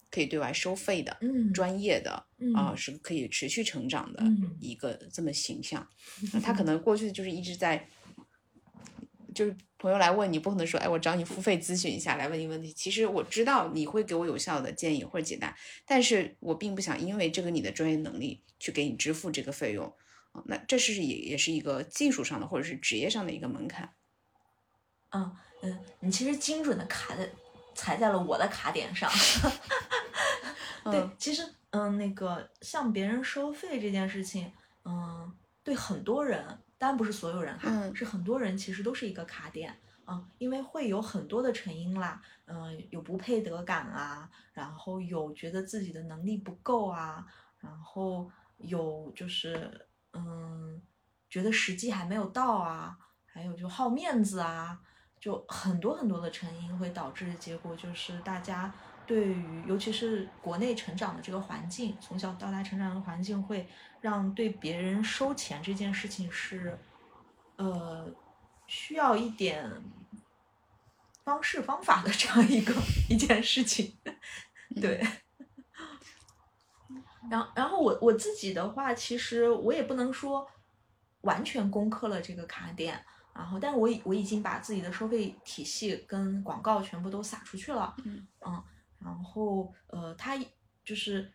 [0.10, 5.86] 可以对外收费的、嗯专业的嗯啊、是可以持续成长的嗯一个这么形象。
[6.32, 7.88] 那他可能过去就是一直在。
[9.34, 9.54] 就是
[9.86, 12.74] 朋友来问你，不可能说，哎，我找你付费咨询一下来问你问题。
[12.74, 19.86] 其实我知道你会给我有效的建议或者解答，但是我并不想因为这个你的专业能力去给你支付这个费用
[20.32, 20.42] 啊。
[20.46, 23.94] 那这是也也是一个技术上的或者是职业上的一个门槛。
[25.12, 27.30] 嗯嗯，你其实精准的卡在
[27.76, 29.08] 踩在了我的卡点上。
[30.86, 34.52] 对嗯，其实嗯，那个向别人收费这件事情，
[34.84, 35.32] 嗯，
[35.64, 36.44] 对很多人，
[36.78, 39.76] 当然不是所有人哈，嗯是很多人其实都是一个卡点。
[40.08, 47.26] 嗯，因为会有很多的成因啦，嗯，有不配得感啊，然后有觉得自己的能力不够啊，
[47.58, 50.80] 然后有就是嗯，
[51.28, 54.80] 觉得时机还没有到啊，还有就好面子啊，
[55.20, 58.72] 就很多很多的成因会导致的结果就是大家
[59.08, 63.68] 对于尤其是国内成长的这个环境，从小到大成长的环境会
[64.06, 66.78] 让对别人收钱这件事情是，
[67.56, 68.08] 呃，
[68.68, 69.68] 需要一点
[71.24, 72.72] 方式方法的这样一个
[73.10, 73.98] 一件事情，
[74.80, 75.04] 对。
[77.32, 80.48] 然后，然后我我自己的话，其实我也不能说
[81.22, 88.28] 完全攻克了这个卡点，然后，但我已我已经把自己的收费体系跟广告全部都撒出去了，嗯
[89.00, 90.38] 然后呃，它
[90.84, 91.34] 就是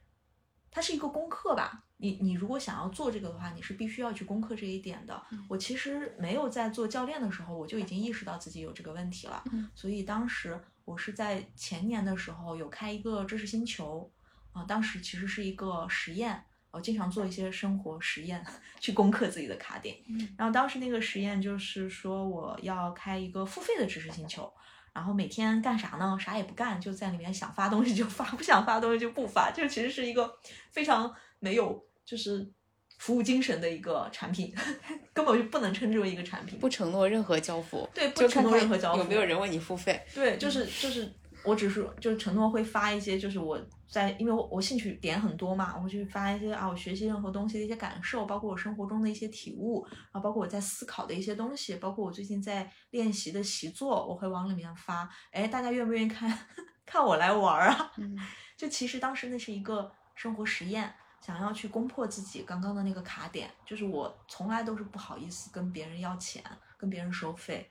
[0.70, 1.82] 它是一个功课吧。
[2.00, 5.22] 你你如果想要做这个的话，你是必须要去攻克这一点的。
[5.32, 9.42] 嗯我其实没有在做教练的时候，我就已经意识到自己有这个问题了。
[9.52, 14.10] 嗯所以当时我是在前年的时候有开一个知识星球，
[14.52, 18.44] 啊、当时其实是一个实验，我经常做一些生活实验
[18.80, 19.96] 去攻克自己的卡点。
[20.08, 24.50] 嗯然后当时那个实验就是说我要开一个付费的知识星球，
[24.94, 26.16] 然后每天干啥呢？
[26.18, 30.34] 啥也不干，就在里面想发东西就发，不想发东西就不发，就其实是一个
[30.70, 32.44] 非常没有就是
[32.98, 34.52] 服务精神的一个产品，
[35.12, 36.58] 根本就不能称之为一个产品。
[36.58, 40.02] 不承诺任何交付，对不承诺任何交付有没有人为你付费。
[40.12, 41.08] 对，就是就是，
[41.44, 43.56] 我只是就是承诺会发一些，就是我
[43.88, 55.08] 在，因为我我兴趣点很多嘛，我会去发一些啊，我学习任何东西的一些感受，包括我生活中的一些体悟，然后包括我在思考的一些东西，包括我最近在练习的习作，我会往里面发。
[55.30, 56.38] 哎，大家愿不愿意看
[56.84, 57.92] 看我来玩儿啊？
[57.98, 58.18] 嗯
[58.56, 66.42] 就其实当时那是一个生活实验，想要去攻破自己刚刚的那个卡点，就是我从来都是不好意思跟别人要钱，
[66.76, 67.70] 跟别人收费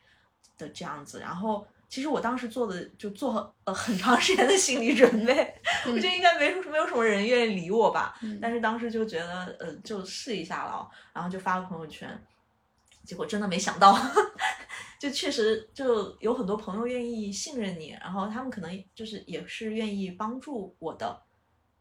[0.58, 1.20] 的这样子。
[1.20, 5.54] 然后其实我当时做的就做呃很长时间的心理准备，
[5.88, 8.18] 我觉得应该没没有什么人愿意理我吧。
[8.22, 12.08] 嗯但是当时就觉得呃就试一下了，然后就发了朋友圈，
[13.04, 13.98] 结果真的没想到。
[15.00, 21.24] 就确实就有很多朋友愿意信任你，然后他们可能就是也是愿意帮助我的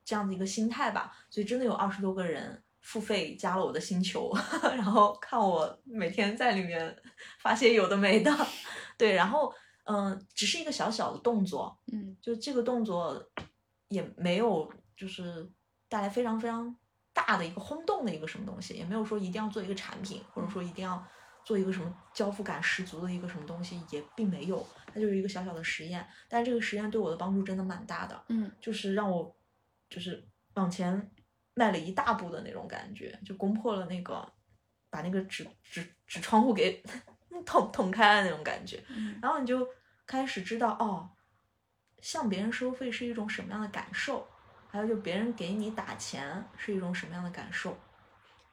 [0.09, 4.33] 这样的一个心态吧，所以真的有二十多个人付费加了我的星球，
[4.75, 6.97] 然后看我每天在里面
[7.41, 8.35] 发些有的没的，
[8.97, 9.53] 对，然后
[9.85, 12.17] 嗯，只是一个小小的动作，嗯。
[12.23, 13.23] 就这个动作
[13.89, 15.47] 也没有就是
[15.91, 16.75] 带来非常非常
[17.13, 21.07] 大的一个轰动的一个什么东西，也没有说一定要做一个产品，或者说一定要
[21.45, 28.51] 做一个什么交付感十足的一个什么东西，也并没有，它就是一个小小的实验，但是这个实验对我的帮助真的蛮大的，嗯。
[28.59, 29.37] 就是让我
[29.91, 31.11] 就是往前
[31.55, 34.27] 迈了一大步的那种感觉，就攻破了那个
[34.91, 36.83] 把那个纸纸纸窗户给
[37.45, 39.67] 捅捅开了那种感觉，嗯然后你就
[40.07, 41.09] 开始知道哦，
[42.01, 44.27] 向别人收费是一种什么样的感受，
[44.69, 47.79] 还有就别人给你打钱是一种什么样的感受。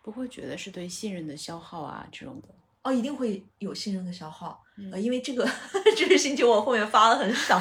[0.01, 2.49] 不会觉得是对信任的消耗啊这种的。
[2.83, 5.43] 哦，一定会有信任的消耗，嗯呃，因为这个
[5.97, 7.59] 这个星球我后面发的很少，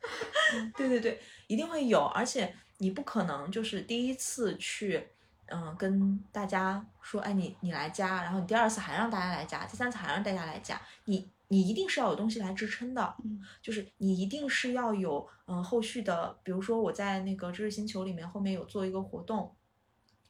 [0.74, 5.08] 对对对，一定会有，而且你不可能就是第一次去，
[5.46, 13.40] 嗯、跟大家说，哎，你你来加，然后你第二次还让大家来加，第三次还让大家来加，你你一定是要有东西来支撑的，嗯。
[13.62, 19.54] 就是你一定是要有嗯、后续的，比如说我在那个知识星球里面后面有做一个活动，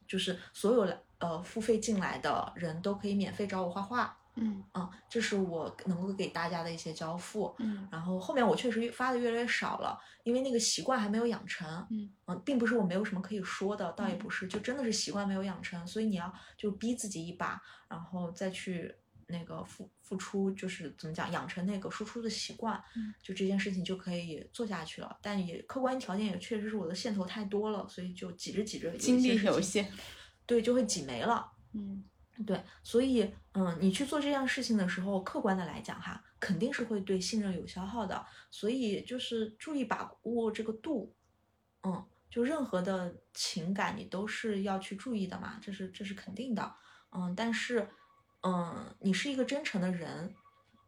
[0.07, 7.55] 就是所有来呃付费进来的人都可以免费找我画画，嗯嗯，这是我能够给大家的一些交付。
[7.59, 11.87] 嗯然后后面我确实发的越来越少了，因为那个习惯还没有养成。
[11.91, 12.11] 嗯
[12.45, 18.95] 并不是我没有什么可以说的，倒也不是，就真的是习惯没有养成，所以你要就逼自己一把，然后再去
[19.28, 25.16] 那个付付出，就是怎么讲，养成那个输出的习惯，嗯就这件事情就可以做下去了。
[25.22, 29.91] 但也客观条件也确实是我的线头太多了，所以就挤着挤着，精力有有限。
[30.45, 31.53] 对，就会挤没了。
[31.72, 32.05] 嗯
[32.45, 38.26] 对，所以嗯，你去做这样事情的时候，客观的来讲哈，肯定是会对信任有消耗的。
[38.51, 41.14] 所以就是注意把握这个度，
[41.82, 46.74] 嗯，就任何的情感你都是要去注意的嘛，这是这是肯定的。
[47.12, 47.89] 嗯，但是
[48.43, 50.34] 嗯，你是一个真诚的人，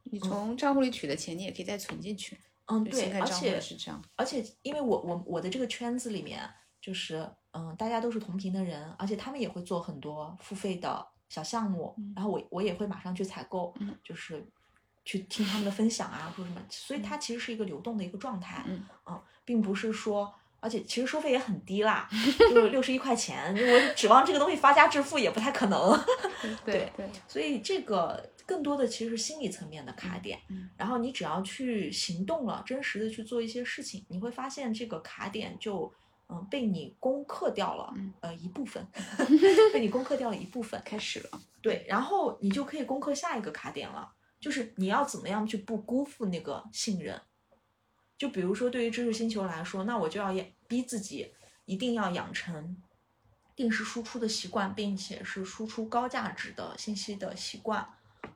[0.05, 2.39] 你从账户里取的钱，你也可以再存进去。
[2.67, 4.05] 嗯，对，而且是这样。
[4.17, 6.47] 而且因为我我我的这个圈子里面，
[6.83, 14.45] 就是嗯，大家都是同频的人，而且他们也会做很多付费的小项目，嗯然后我我也会马上去采购，嗯就是
[15.05, 20.35] 去听他们的分享啊或者什么，所以它其实是一个流动的一个状态，嗯并不是说。
[20.61, 22.11] 而且其实收费也很低啦，
[22.51, 25.97] 就六十一块钱，我指望这个东西发家致富也不太可能。
[26.67, 30.37] 对对，所以这个更多的其实是心理层面的卡点。
[30.49, 35.93] 嗯然后你只要去行动了，真实的去做一些事情，你会发现这个卡点就
[36.29, 38.87] 嗯被你攻克掉了，嗯呃一部分
[39.73, 40.81] 被你攻克掉了一部分。
[40.85, 41.41] 开始了。
[41.61, 47.21] 对，然后你就可以攻克下一个卡点了，就是你要怎么样去不辜负那个信任。
[48.17, 51.33] 就比如说，对于知识星球来说，那我就要养逼自己
[51.67, 52.77] 一定要养成
[53.55, 57.89] 定时输出的习惯，并且是输出高价值的信息的习惯。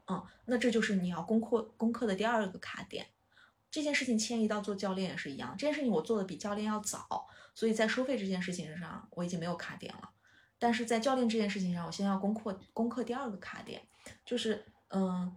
[0.07, 3.07] 嗯，那这就是你要攻克攻克的第二个卡点。
[3.71, 10.09] 这件事情迁移到做教练也是一样，这件事情我做的比教练要早，所以在收费这件事情上我已经没有卡点了。
[10.59, 13.83] 但是在教练这件事情上，我现在要攻克攻克第二个卡点，
[14.25, 15.37] 就是嗯，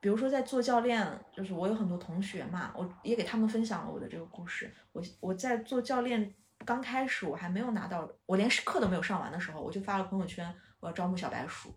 [0.00, 4.70] 比如说在做教练，就是我有很多同学嘛，我也给他们分享了我的这个故事。
[4.92, 6.34] 我我在做教练
[6.66, 11.74] 刚开始，我还没有拿到，我连课都没有上完的时候，我就发了朋友圈，我要招募小白鼠，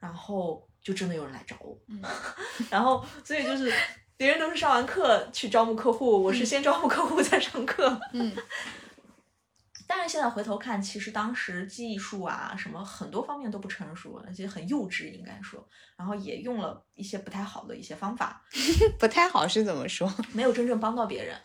[0.00, 2.02] 然后就真的有人来找我，嗯
[2.70, 3.72] 然后所以就是
[4.16, 8.00] 别人都是上完课去招募客户，我是先招募客户再上课。
[8.12, 8.34] 嗯
[9.86, 15.66] 但是现在回头看，其实当时技术啊什么很多方面都不成熟，而且很幼稚，应该说，
[15.96, 18.42] 然后也用了一些不太好的一些方法，
[18.98, 20.12] 不太好是怎么说？
[20.32, 21.36] 没有真正帮到别人。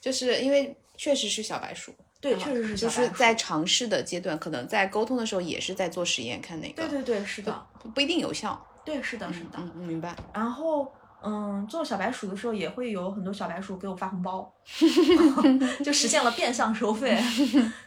[0.00, 8.60] 就是因为确实是小白鼠，对，啊确实是就小白鼠是在尝试的阶段，可能在沟通的时候也是在做实验，看哪个对对对，是的，不不一定有效。
[8.84, 9.50] 对是的，是的。
[9.58, 10.16] 嗯，嗯明白。
[10.34, 10.92] 然后，
[11.24, 14.52] 嗯，做小白鼠的时候，也会有很多小白鼠给我发红包
[15.84, 17.20] 就实现了变相收费。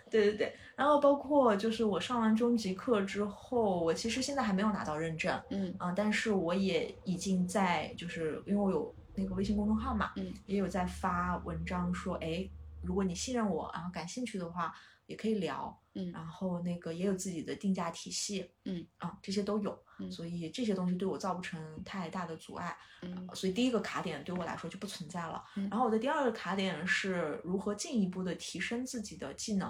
[0.10, 5.74] 对对对，然后包括就是我上完中级课之后，我其实现在还没有拿到认证，嗯。
[5.78, 12.48] 啊、但是我也已经在，就是因为我有那个微信公众号嘛，嗯，也有在发文章说，哎，
[12.82, 14.74] 如果你信任我，然后感兴趣的话，
[15.06, 16.12] 也可以聊，嗯。
[16.12, 18.86] 然后那个也有自己的定价体系，嗯。
[18.98, 20.12] 啊，这些都有，嗯。
[20.12, 23.28] 所以这些东西对我造不成太大的阻碍，嗯。
[23.34, 25.44] 所以第一个卡点对我来说就不存在了。
[25.56, 25.70] 嗯。
[25.70, 29.68] 然后我的第二个卡点是如何进一步的提升自己的技能，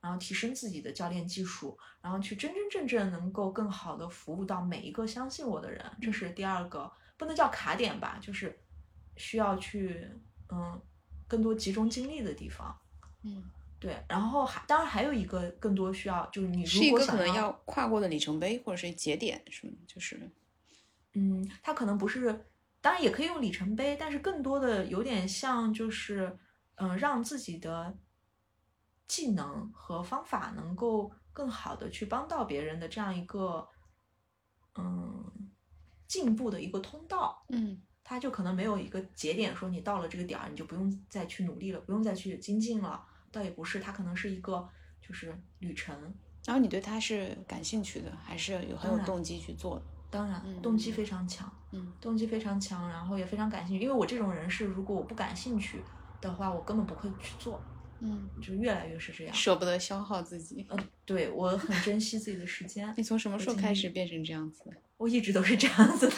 [0.00, 8.56] 然后提升自己的教练技术，然后去真真正正能够更好的服务到每一个相信我的人，这是第二个不能叫卡点吧，就是
[9.16, 10.08] 需要去
[10.50, 10.80] 嗯
[11.26, 12.78] 更多集中精力的地方。
[13.22, 13.42] 嗯
[13.78, 19.72] 对，然后还当然还有一个更多需要，就是你是一如果可能要跨过的里程碑或者是节点，是吗？
[19.86, 20.30] 就是
[21.14, 22.46] 嗯，它可能不是，
[22.80, 26.38] 当然也可以用里程碑，但是更多的有点像就是，
[26.76, 27.96] 嗯、让自己的
[29.06, 33.68] 技能和方法能够更好的去帮到别人的这样一个，
[34.76, 35.50] 嗯，
[36.06, 37.44] 进步的一个通道。
[37.48, 43.04] 嗯它就可能没有一个节点说你到了这个点儿，你就不用再去努力了，不用再去精进了，
[43.36, 44.66] 倒也不是，它可能是一个
[45.06, 45.94] 就是旅程。
[46.46, 49.82] 然后你对它是感兴趣的，还是有很有动机去做的？
[50.08, 51.52] 当然嗯，动机非常强。
[51.72, 53.82] 嗯动机非常强，然后也非常感兴趣。
[53.82, 55.82] 因为我这种人是，如果我不感兴趣
[56.20, 57.60] 的话，我根本不会去做，
[58.00, 59.34] 嗯，就越来越是这样。
[59.34, 60.64] 舍不得消耗自己。
[60.70, 64.76] 嗯，对我很珍惜自己的时间 你，从什么时候开始变成这样子的？
[64.96, 66.14] 我一直都是这样子的。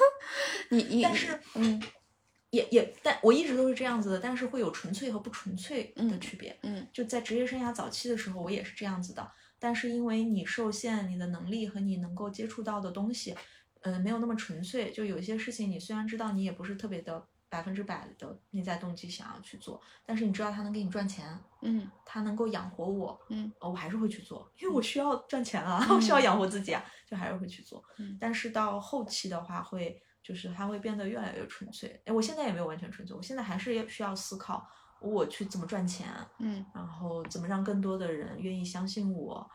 [0.70, 1.82] 你你但是嗯
[2.54, 6.56] 也也，但我一直都是这样子的，但是会有纯粹和不纯粹的嗯区别。
[6.62, 9.30] 嗯就在职业生涯早期的时候，我也是这样子的。
[9.58, 13.34] 但是因为你受限，你的能力和你能够接触到的东西，
[13.82, 14.90] 嗯、没有那么纯粹。
[14.92, 27.82] 就有些事情，你虽然知道你也不是特别的百分之百的内在动机想要去做，但是你知道它能给你赚钱，嗯它能够养活我，嗯呃我还是会去做，因为我需要赚钱啊， 我需要养活自己啊，就还是会去做。
[27.98, 32.00] 嗯但是到后期的话会，就是它会变得越来越纯粹。
[32.06, 34.68] 哎，我现在也没有完全纯粹，我现在还是要需要思考
[35.00, 36.08] 我去怎么赚钱，
[36.38, 39.48] 嗯然后怎么让更多的人愿意相信我，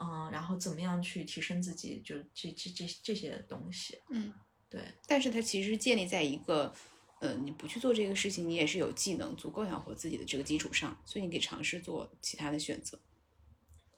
[0.00, 3.98] 嗯，然后怎么样去提升自己，就这这这这些东西。
[4.08, 4.32] 嗯。
[4.70, 6.74] 对，但是它其实建立在一个，
[7.20, 12.98] 呃，你不去做这个事情，你也是有技能足够养活自己的这个基础上，所以你可以尝试做其他的选择。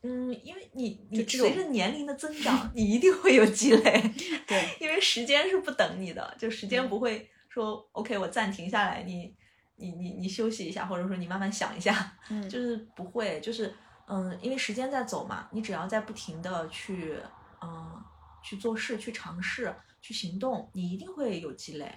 [0.06, 4.00] 嗯，因为你你随着年龄的增长，你一定会有积累。
[4.46, 9.34] 对，因为时间是不等你的，就时间嗯不会说、OK，我暂停下来，你
[9.76, 13.74] 你你你休息一下，或者说你慢慢想一下，嗯就是不会，就是
[14.06, 17.16] 嗯，因为时间在走嘛，你只要在不停的去
[17.60, 18.00] 嗯
[18.44, 21.92] 去做事、去尝试、去行动，你一定会有积累。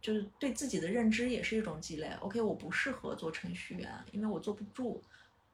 [0.00, 2.10] 就是对自己的认知也是一种积累。
[2.20, 5.02] OK，我不适合做程序员，因为我坐不住。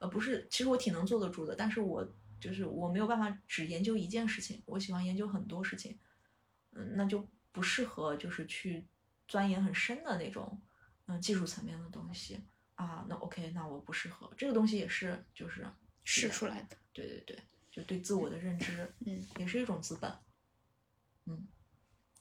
[0.01, 2.07] 呃，不是，其实我挺能坐得住的，但是我
[2.41, 5.99] 就是我没有办法只研究一件事情，我喜欢研究很多事情。
[6.73, 8.87] 嗯，那就不适合就是去
[9.29, 10.61] 钻研很深的那种
[11.07, 12.41] 嗯技术层面的东西
[12.77, 13.05] 啊。
[13.09, 15.67] 那 OK，那我不适合这个东西也是就是
[16.03, 16.77] 试出来的。
[16.93, 17.39] 对对对，
[17.71, 20.11] 就对自我的认知，嗯，也是一种资本。
[21.27, 21.47] 嗯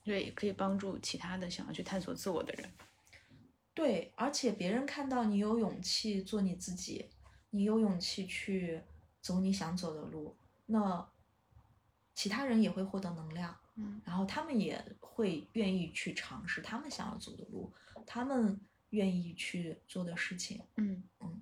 [0.04, 2.70] 对，也可以帮助其他的想要去探索自我的人。
[3.74, 7.10] 对，而且别人看到你有勇气做你自己，
[7.52, 8.82] 你有勇气去
[9.22, 10.36] 走你想走的路，
[10.66, 11.08] 那
[12.14, 17.72] 其他人也会获得能量，嗯然后他们也会愿意去尝试他们想要走的路，
[18.06, 20.62] 他们愿意去做的事情。
[20.76, 21.42] 嗯嗯，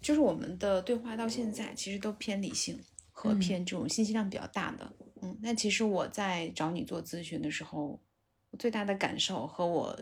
[0.00, 4.92] 就是我们的对话到现在其实都偏理性和嗯偏这种信息量比较大的。
[5.20, 8.00] 嗯，那其实我在找你做咨询的时候，
[8.50, 9.96] 我最大的感受和我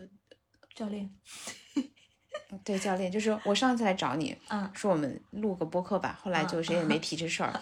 [0.75, 1.13] 教练，
[2.65, 7.53] 对教练，就是我上次来找你，嗯说我们录个播客吧，后来就谁也没提这事儿，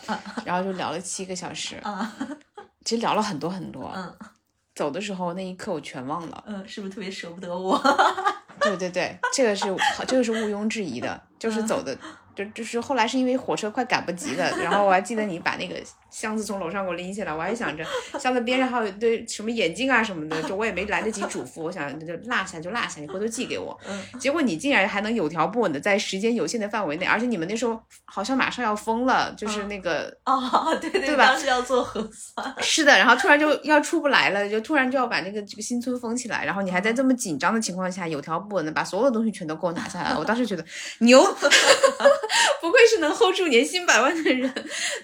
[0.44, 2.12] 然后就聊了七个小时，啊，
[2.84, 3.92] 其实聊了很多很多。
[3.94, 4.14] 嗯
[4.74, 6.44] 走的时候那一刻我全忘了。
[6.46, 7.76] 嗯，是不是特别舍不得我？
[8.62, 9.64] 对对对，这个是
[10.06, 11.98] 这个是毋庸置疑的，就是走的，
[12.38, 15.74] 就就是后来是因为火车快赶不及了，然后我还记得你把那个
[16.08, 17.84] 箱子从楼上给我拎下来，我还想着
[18.16, 23.76] 箱子边上还有一堆什么眼镜啊什么的，就我也没来得及嘱咐，我想就落下就落下，你回头寄给我。
[23.88, 32.54] 嗯结果你竟然还能有条不紊的在时间有限的范围内，而且你们那时候好像马上要封了，就是那个哦，对对对吧当时要做核酸。
[32.60, 40.18] 是的，然后突然就要出不来了，就突然就要把那个这个新村封起来，然后你还在这么紧张的情况下，有条不紊的把所有的东西全都给我拿下来了。
[40.18, 40.64] 我当时觉得
[40.98, 41.22] 牛，
[42.60, 44.52] 不愧是能 hold 住年薪百万的人。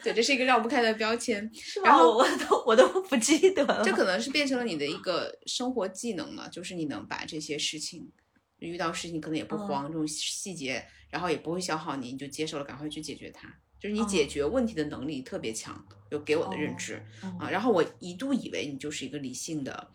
[0.03, 1.51] 对，这是一个绕不开的标签。
[1.85, 3.83] 然后我 都我都不记得了。
[3.85, 8.11] 这可能是变成了你的一个生活技能了，就是你能把这些事情，
[8.59, 13.49] 遇到事情可能也不慌，这种细节，然后也不会消耗你，你就接受了，赶快去解决它。
[13.81, 17.03] 就是你解决问题的能力特别强，有给我的认知。
[17.23, 19.91] 嗯啊，然后我一度以为你就是一个理性的，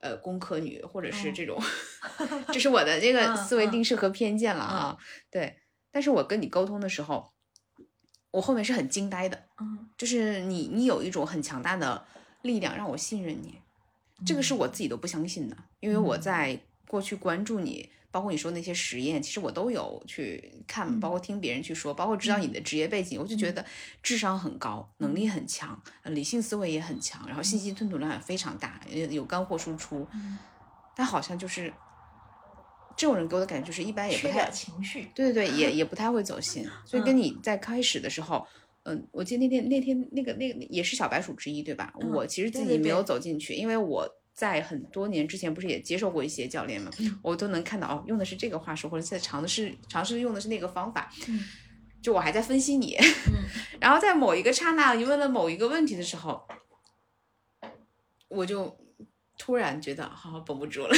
[0.00, 1.58] 呃，工科女，或者是嗯这种，
[2.52, 4.98] 这是我的这个嗯思维嗯定式和偏见了啊。
[5.30, 5.56] 对，
[5.94, 7.30] 但是我跟你沟通的时候，
[8.32, 9.88] 我后面是很惊呆的，嗯。
[9.96, 12.04] 就是你你有一种很强大的
[12.42, 13.60] 力量让我信任你，
[14.26, 16.20] 这个是我自己都不相信的，因为我嗯。
[16.20, 17.88] 在过去关注你。
[18.10, 23.66] 包括你说那些实验，其实我都有去看，嗯包括听别人去说，包括知道你的职业背景，我就觉得
[24.04, 30.38] 智商很高，能力很强，呃理性思维也很强，然后信息吞吐量也非常大，有有干货输出，嗯。
[30.94, 31.74] 但好像就是
[32.96, 35.08] 这这种人给我的感觉就是一般也不太点情绪。
[35.14, 38.46] 对对对，也也不太会走心，所以跟你在开始的时候，
[38.84, 41.92] 嗯，我记得那天那天那个那个也是小白鼠之一，对吧？
[42.00, 51.44] 嗯我其实自己没有走进去，因为我在很多年之前不是也接受过一些教练嘛，嗯我都能看到哦，用的是这个话术，或者在尝的是尝试用的是那个方法，嗯
[52.02, 53.44] 就我还在分析你，嗯
[53.80, 56.42] 然后在某一个刹那，你问了某一个问题的时候，
[58.28, 58.76] 我就
[59.38, 60.94] 突然觉得好像绷不住了。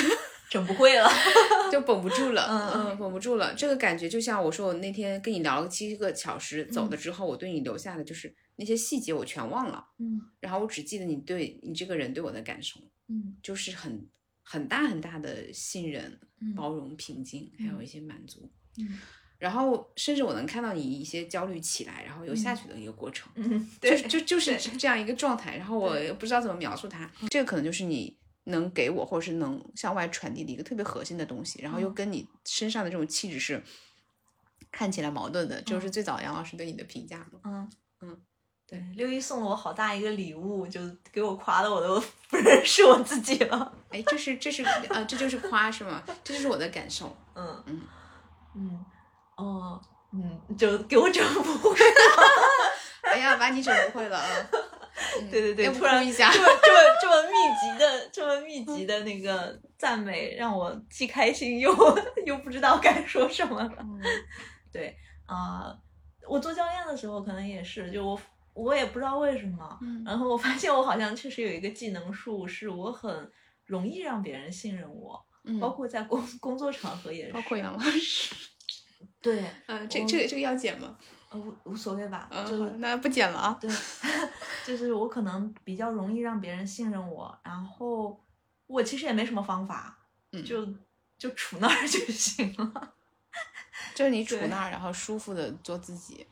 [0.50, 1.08] 整不会了。
[1.70, 3.52] 就绷不住了，嗯嗯，绷不住了。
[3.54, 6.90] 这个感觉就像我说，我那天跟你聊了七个小时，走嗯。
[6.90, 10.20] 了之后，我对你留下的就是那些细节，我全忘了，嗯。
[10.40, 12.78] 然后我只记得你对你这个人对我的感受，
[13.08, 13.36] 嗯。
[13.42, 14.06] 就是很
[14.42, 16.54] 很大很大的信任、嗯。
[16.54, 18.48] 包容、平静，还有一些满足。
[18.78, 18.98] 嗯。
[19.38, 25.56] 然后甚至我能看到你一些焦虑起来，然后又下去的一个过程，嗯，就对，就就是这样一个状态。
[25.58, 28.16] 然后我不知道怎么描述它，这个可能就是你
[28.46, 33.62] 能给我，或者是能向外传递的一个特别核心的东西，然后又嗯跟你身上的这种气质是
[34.72, 37.40] 看起来矛盾的，就是最早杨老师对你的评价嘛。
[37.44, 37.70] 嗯
[38.02, 38.20] 嗯，
[38.66, 40.80] 对，六一送了我好大一个礼物，就
[41.10, 43.72] 给我夸的我都 不认识我自己了。
[43.90, 46.02] 哎，这是这是呃，这就是夸是吗？
[46.22, 47.16] 这就是我的感受。
[47.34, 47.82] 嗯嗯
[48.54, 48.84] 嗯
[49.36, 49.80] 哦
[50.12, 52.22] 嗯，就给我整不会了。
[53.02, 54.26] 哎呀，把你整不会了啊！
[55.20, 61.70] 嗯对对对，突然一下这么这么这么密集的这么密集的那个赞美，让我既开心又
[62.24, 63.76] 又不知道该说什么了。
[63.80, 64.00] 嗯
[64.72, 65.74] 对啊、
[66.28, 68.20] 我做教练的时候可能也是，就我
[68.54, 73.30] 我也不知道为什么，嗯然后我发现我好像确实有一个技能树，是我很
[73.64, 78.34] 容易让别人信任我，嗯，包括在工工作场合也是，包括杨老师，
[79.20, 80.96] 对，嗯，这这个这个要剪吗？
[81.30, 83.58] 呃无无所谓吧，嗯，就是好那不剪了啊。
[83.60, 83.70] 对，
[84.64, 88.18] 就是我可能比较容易让别人信任我，然后
[88.66, 89.98] 我其实也没什么方法，
[90.32, 90.64] 嗯就
[91.18, 92.94] 就杵那儿就行了。
[93.94, 96.26] 就是你 杵那儿，然后舒服的做自己。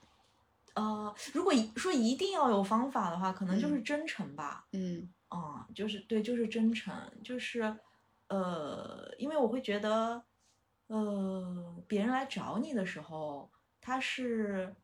[0.75, 4.67] 呃，如果一说一定要有方法的话，可能就是嗯真诚吧。
[4.73, 7.77] 嗯嗯，就是对，就是真诚，就是
[8.29, 10.23] 呃，因为我会觉得，
[10.89, 14.75] 呃，别人来找你的时候，他是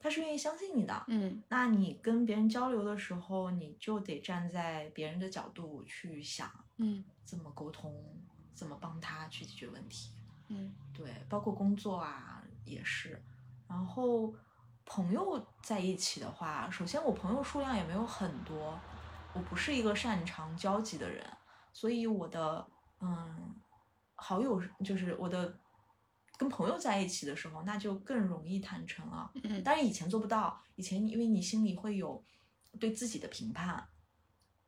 [0.00, 7.94] 他是愿意相信你的，嗯那你跟别人交流的时候，你就得站在别人的角度去想嗯怎么沟通，
[8.54, 10.10] 怎么帮他去解决问题。
[10.48, 13.22] 嗯对，包括工作啊也是。
[13.68, 14.34] 然后
[14.84, 18.80] 朋友在一起的话，首先我朋友数量也没有很多，
[19.34, 21.24] 我不是一个擅长交际的人，
[21.72, 22.66] 所以我的
[23.00, 23.54] 嗯
[24.16, 25.59] 好友就是我的
[26.40, 29.30] 跟朋友在一起的时候，那就更容易坦诚了。
[29.42, 29.62] 嗯。
[29.62, 32.24] 当然以前做不到，以前因为你心里会有
[32.78, 33.86] 对自己的评判，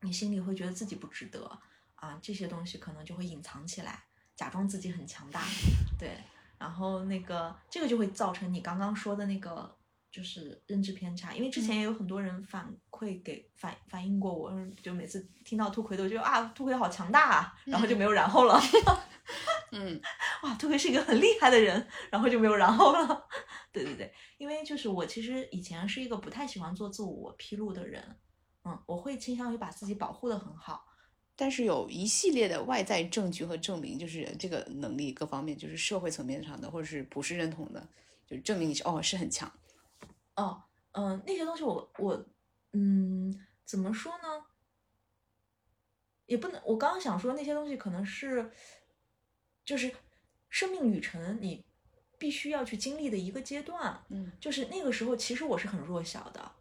[0.03, 1.51] 你心里会觉得自己不值得
[1.95, 4.05] 啊，这些东西可能就会隐藏起来，
[4.37, 5.41] 假装自己很强大，
[5.99, 6.19] 对，
[6.59, 9.75] 然后那个这个就会造成你刚刚说的那个
[10.11, 18.61] 就是认知偏差，因为之前也有很多人反馈给反反映过我，嗯就每次听到兔葵都觉得啊兔葵好强大啊，然后就没有然后了。
[19.75, 19.99] 嗯
[20.43, 23.29] 哇，特别是一个很厉害的人，然后就没有然后了。
[23.73, 28.19] 对对对，因为就是我其实以前是一个不太喜欢做自我披露的人，
[28.65, 30.85] 嗯，我会倾向于把自己保护的很好。
[31.35, 37.89] 但是有一系列的外在证据和证明，就是这个能力各方面，就是社会层面上的，或者是不是认同的，
[38.27, 39.51] 就证明你是哦是很强。
[40.37, 40.63] 哦，
[40.93, 42.27] 嗯、那些东西我我
[42.73, 43.33] 嗯
[43.65, 44.45] 怎么说呢？
[46.27, 48.51] 也不能，我刚刚想说那些东西可能是，
[49.65, 49.93] 就是
[50.53, 51.65] 生命旅程你
[52.19, 53.99] 必须要去经历的一个阶段。
[54.11, 56.53] 嗯，就是那个时候，其实我是很弱小的，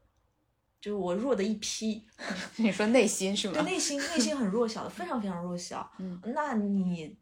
[0.80, 2.02] 就是我弱的一批，
[2.56, 3.64] 你说内心是吗对？
[3.64, 5.92] 内心内心很弱小的，非常非常弱小。
[6.00, 7.18] 嗯那你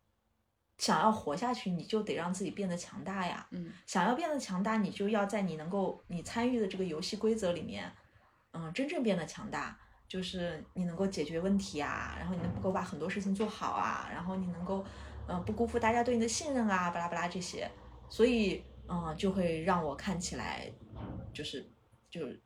[0.78, 3.48] 想要活下去，你就得让自己变得强大呀。
[3.50, 7.92] 嗯想要变得强大，你就要在你能够你参与的这个游戏规则里面，
[8.54, 9.78] 嗯，真正变得强大。
[10.08, 14.84] 就是你能够解决问题啊，然后你能够把很多事情做好啊，然后你能够，
[15.30, 17.70] 呃，不辜负大家对你的信任啊，巴拉巴拉这些，
[18.10, 20.74] 所以，嗯、就会让我看起来，
[21.32, 21.72] 就是
[22.10, 22.42] 就是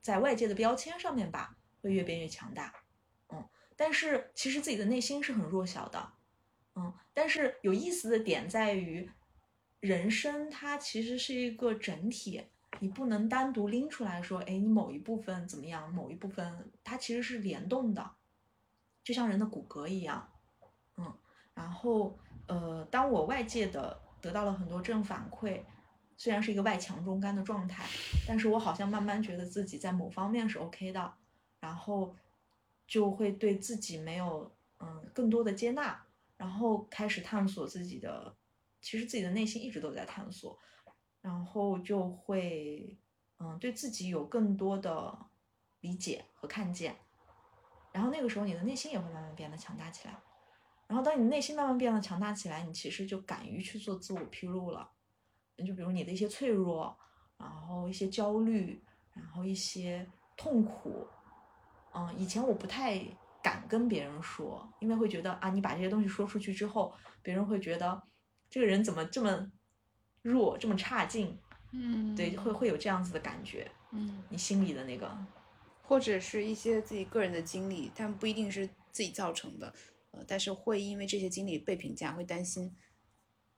[0.00, 2.72] 在外界的标签上面吧，会越变越强大，
[3.28, 6.12] 嗯，但是其实自己的内心是很弱小的，
[6.74, 9.10] 嗯，但是有意思的点在于，
[9.80, 12.42] 人生它其实是一个整体，
[12.80, 18.12] 你不能单独拎出来说，哎，你某一部分怎么样，某一部分它其实是联动的，
[19.04, 20.31] 就像人的骨骼一样，
[21.54, 25.62] 然后呃，当我外界的得到了很多正反馈，
[26.16, 27.84] 虽然是一个外强中干的状态，
[28.26, 31.14] 但是我好像慢慢觉得自己在某方面是 OK 的，
[31.60, 32.14] 然后
[32.86, 36.04] 就会对自己没有嗯更多的接纳。
[36.38, 38.34] 然后开始探索自己的，
[38.80, 40.58] 其实自己的内心一直都在探索，
[41.20, 42.98] 然后就会
[43.38, 45.16] 嗯对自己有更多的
[45.82, 46.96] 理解和看见，
[47.92, 50.18] 然后那个时候你的内心也会慢慢变得强大起来，
[50.92, 54.86] 然后当你内心慢慢变得强大起来，你其实就敢于去做自我披露了，
[55.66, 56.94] 就比如你的一些脆弱，
[57.38, 58.84] 然后一些焦虑，
[59.14, 61.06] 然后一些痛苦，
[61.94, 63.02] 嗯，以前我不太
[63.42, 68.02] 敢跟别人说，因为会觉得啊，你把这些东西说出去之后，别人会觉得
[68.50, 69.50] 这个人怎么这么
[70.20, 71.38] 弱，这么差劲，
[71.70, 72.14] 嗯。
[72.14, 75.10] 对，会会有这样子的感觉，嗯，你心里的那个，
[75.82, 79.72] 或者是一些自己个人的经历，但不一定是自己造成的，
[80.12, 82.74] 呃，但是会因为这些经历被评价，会担心，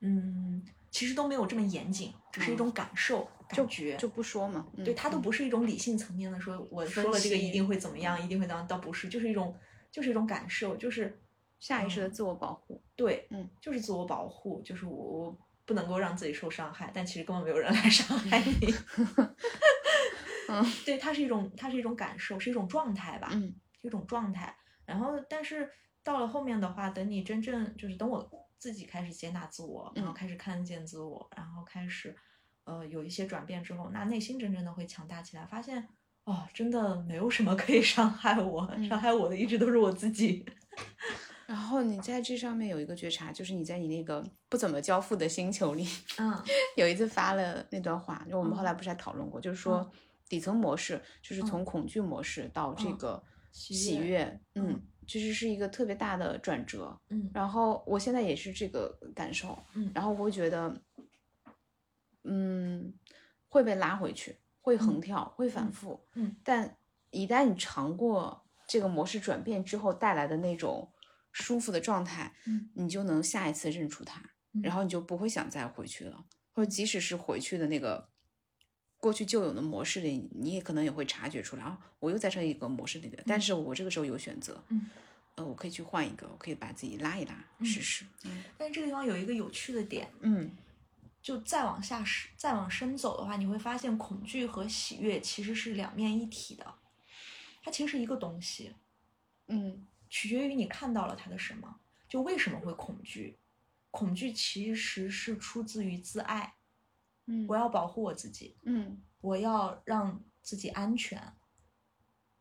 [0.00, 4.66] 嗯，其实都没有这么严谨，只是一种感受、感觉，就不说嘛。
[4.76, 9.56] 嗯对，它都嗯不是一种理性层面的说，我说了这个一定会怎么样，一定会怎么样，倒不是，就是一种，
[9.90, 11.20] 就是一种感受，就是
[11.60, 12.82] 下意识的自我保护。
[12.96, 18.72] 对，嗯，就是自我保护，就是我我不能够让自己受伤害，但其实根本没有人来伤害你。
[20.46, 24.54] 嗯，对，它是一种，它是一种感受，是一种状态吧，嗯是一种状态。
[24.84, 25.70] 然后，但是
[26.04, 30.14] 到了后面的话，等你真正就是等我自己开始接纳自我，然后嗯。
[30.14, 32.14] 开始看见自我，然后开始
[32.64, 35.88] 呃有一些转变之后，那内心真正的会强大起来，发现
[36.24, 38.88] 哦，真的没有什么可以 伤害我，嗯。
[38.88, 40.44] 伤害我的一直都是我自己。
[41.46, 45.86] 然后你在这上面有一个觉察，就是你在你那个不怎么交付的星球里，
[46.18, 46.42] 嗯。
[46.76, 49.90] 有一次发了那段话，就我们嗯后来不是还讨论过，就是说
[50.28, 51.46] 底层模式就是嗯。
[51.46, 52.96] 从恐惧模式到这嗯。
[52.98, 54.68] 个喜喜悦悦，嗯。
[54.70, 56.98] 嗯，其实是一个特别大的转折。
[57.08, 57.30] 嗯。
[57.32, 59.90] 然后我现在也是这个感受，嗯。
[59.94, 60.80] 然后我会觉得，
[62.24, 62.92] 嗯，
[63.48, 66.36] 会被拉回去，会横嗯跳，会反嗯复，嗯。
[66.42, 66.76] 但
[67.10, 70.90] 一旦你尝过这个模式转变之后带来的那种
[71.32, 72.70] 舒服的状态，嗯。
[72.74, 74.20] 你就能下一次认出它，
[74.52, 74.62] 嗯。
[74.62, 76.24] 然后你就不会想再回去了，
[76.54, 78.08] 或者即使是回去的那个
[79.04, 84.88] 过去旧有的模式里，你也可能也会察觉出来啊，我又在这一个模式里了，但是我这个时候有选择，嗯。
[85.34, 87.66] 呃，我可以去换一个，我可以把自己拉一拉，嗯。
[87.66, 88.42] 试试，嗯。
[88.56, 90.50] 但是这个地方有一个有趣的点，嗯。
[91.20, 96.74] 就再往下是再往深走的话，你会发现恐惧和喜悦其实是两面一体的，
[97.62, 98.72] 它其实是一个东西，
[99.48, 99.86] 嗯。
[100.08, 101.80] 取决于你看到了它的什么。
[102.08, 103.36] 就为什么会恐惧？
[103.90, 106.54] 恐惧其实是出自于自爱，
[107.26, 111.32] 嗯我要保护我自己，嗯我要让自己安全，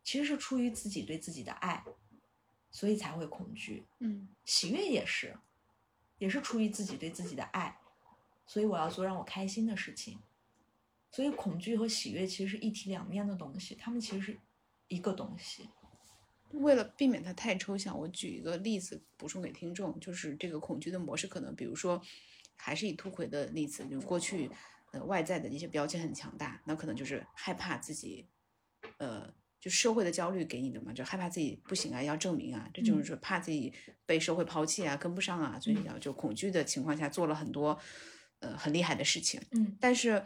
[0.04, 1.84] 其实是出于自己对自己的爱，
[2.72, 3.86] 所以才会恐惧。
[4.00, 5.38] 嗯喜悦也是，
[6.18, 7.80] 也是出于自己对自己的爱，
[8.46, 10.20] 所以我要做让我开心的事情。
[11.12, 14.40] 所以恐惧和喜悦其实是一体两面的东西，它们其实是
[14.88, 15.70] 一个东西。
[16.50, 22.02] 为了避免它太抽象，我举一个例子补充给听众，就是这个恐惧的模式，可能比如说，
[22.58, 24.50] 还是以突葵的例子，就过去
[24.92, 28.28] 呃外在的一些标签很强大，那可能就是害怕自己，
[28.98, 33.74] 呃，就社会的焦虑给你的嘛，就害怕自己不行啊，要证明啊，这就是说怕自己
[34.06, 37.78] 被社会抛弃啊，跟不上啊，所以要就恐惧的情况下做了很多
[38.40, 39.76] 呃很厉害的事情，嗯。
[39.80, 40.26] 但是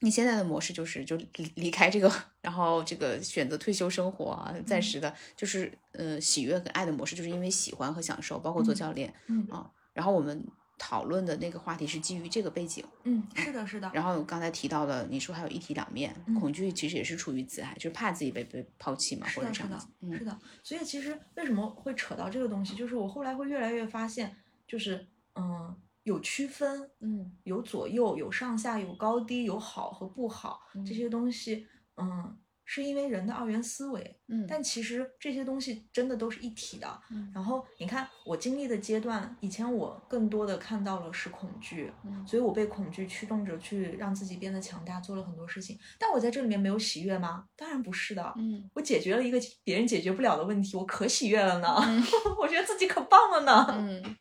[0.00, 2.10] 你现在的模式就是就离离开这个，
[2.40, 9.46] 然后这个选择退休生活啊，暂时的，就是呃喜悦跟爱的模式，就是因为喜欢和享受，包括做嗯教练嗯。
[9.50, 9.70] 啊。
[9.92, 10.46] 然后我们
[10.82, 13.90] 讨论的那个话题是基于这个背景，嗯，是的，是的。
[13.92, 20.38] 然后刚才提到了，你说还有一体两面，嗯恐惧其实也是出于自爱，就是怕自己被被抛弃嘛，或者这样子，，嗯是的。
[20.64, 24.34] 所以其实为什么会扯到这个东西，就是我后来会越来越发现，
[24.66, 31.66] 就是嗯，有区分，嗯有左右，有上下，有高低，有好和不好，这嗯些东西，
[31.98, 32.38] 嗯，
[32.72, 34.16] 是因为人的二元思维。
[34.28, 36.86] 嗯，但其实这些东西真的都是一体的。
[37.10, 45.76] 嗯然后你看我经历的阶段，以前我更多的看到了是恐惧，嗯所以我被恐惧驱动着去让自己变得强大，做了很多事情。
[45.98, 47.46] 但我在这里面没有喜悦吗？
[47.56, 48.32] 当然不是的。
[48.36, 51.74] 嗯我解决了一个别人解决不了的问题，我可喜悦了呢。
[51.88, 52.00] 嗯
[52.40, 53.66] 我觉得自己可棒了呢。
[53.76, 54.16] 嗯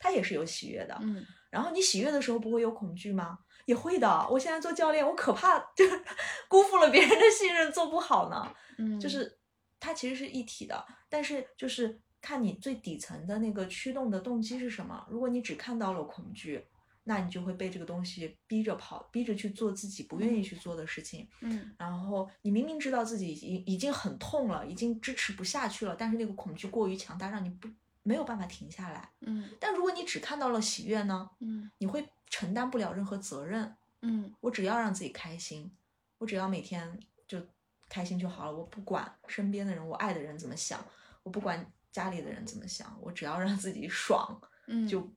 [0.00, 0.96] 他也是有喜悦的。
[1.02, 3.36] 嗯然后你喜悦的时候不会有恐惧吗？
[3.70, 4.26] 也会的。
[4.28, 6.02] 我现在做教练，我可怕就是
[6.50, 8.52] 辜负了别人的信任，做不好呢。
[8.78, 9.38] 嗯，就是
[9.78, 15.06] 它其实是一体的，但是就是看你最底层的那个驱动的动机是什么。
[15.08, 16.66] 如果你只看到了恐惧，
[17.04, 21.26] 那你就会被这个东西逼着跑，逼着去做自己不愿意去做的事情。
[21.40, 27.68] 嗯然后你明明知道自己已经已经很痛了，已经支持不下去了，但是那个恐惧过于强大，让你不
[28.02, 29.10] 没有办法停下来。
[29.20, 33.76] 嗯但如果你只看到了喜悦呢，嗯你会承担不了任何责任。
[34.02, 35.70] 嗯我只要让自己开心，
[36.18, 36.98] 我只要每天
[37.28, 37.40] 就
[37.88, 38.56] 开心就好了。
[38.56, 40.82] 我不管身边的人，我爱的人怎么想，
[41.22, 45.12] 我不管家里的人怎么想，我只要让自己爽，嗯就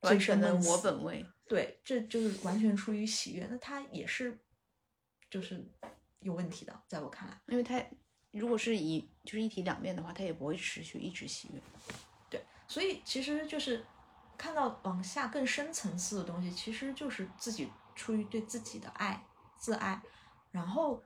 [0.00, 1.24] 完全的我本位。
[1.48, 4.38] 对，这就是完全出于喜悦，那他也是
[5.30, 5.64] 就是
[6.18, 7.40] 有问题的，在我看来。
[7.46, 7.82] 因为他
[8.32, 11.60] 如果是以就是一体两面的话，它也不会持续一直喜悦。
[12.68, 13.84] 所以其实就是
[14.36, 19.26] 看到往下更深层次的东西，其实就是自己出于对自己的爱、
[19.58, 20.02] 自爱。
[20.50, 21.02] 然后，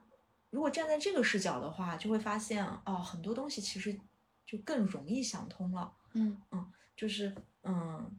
[0.50, 3.98] 如果站在这个视角的话，就会发现哦，很多东西其实
[4.46, 5.92] 就更容易想通了。
[6.12, 8.18] 嗯嗯就是嗯，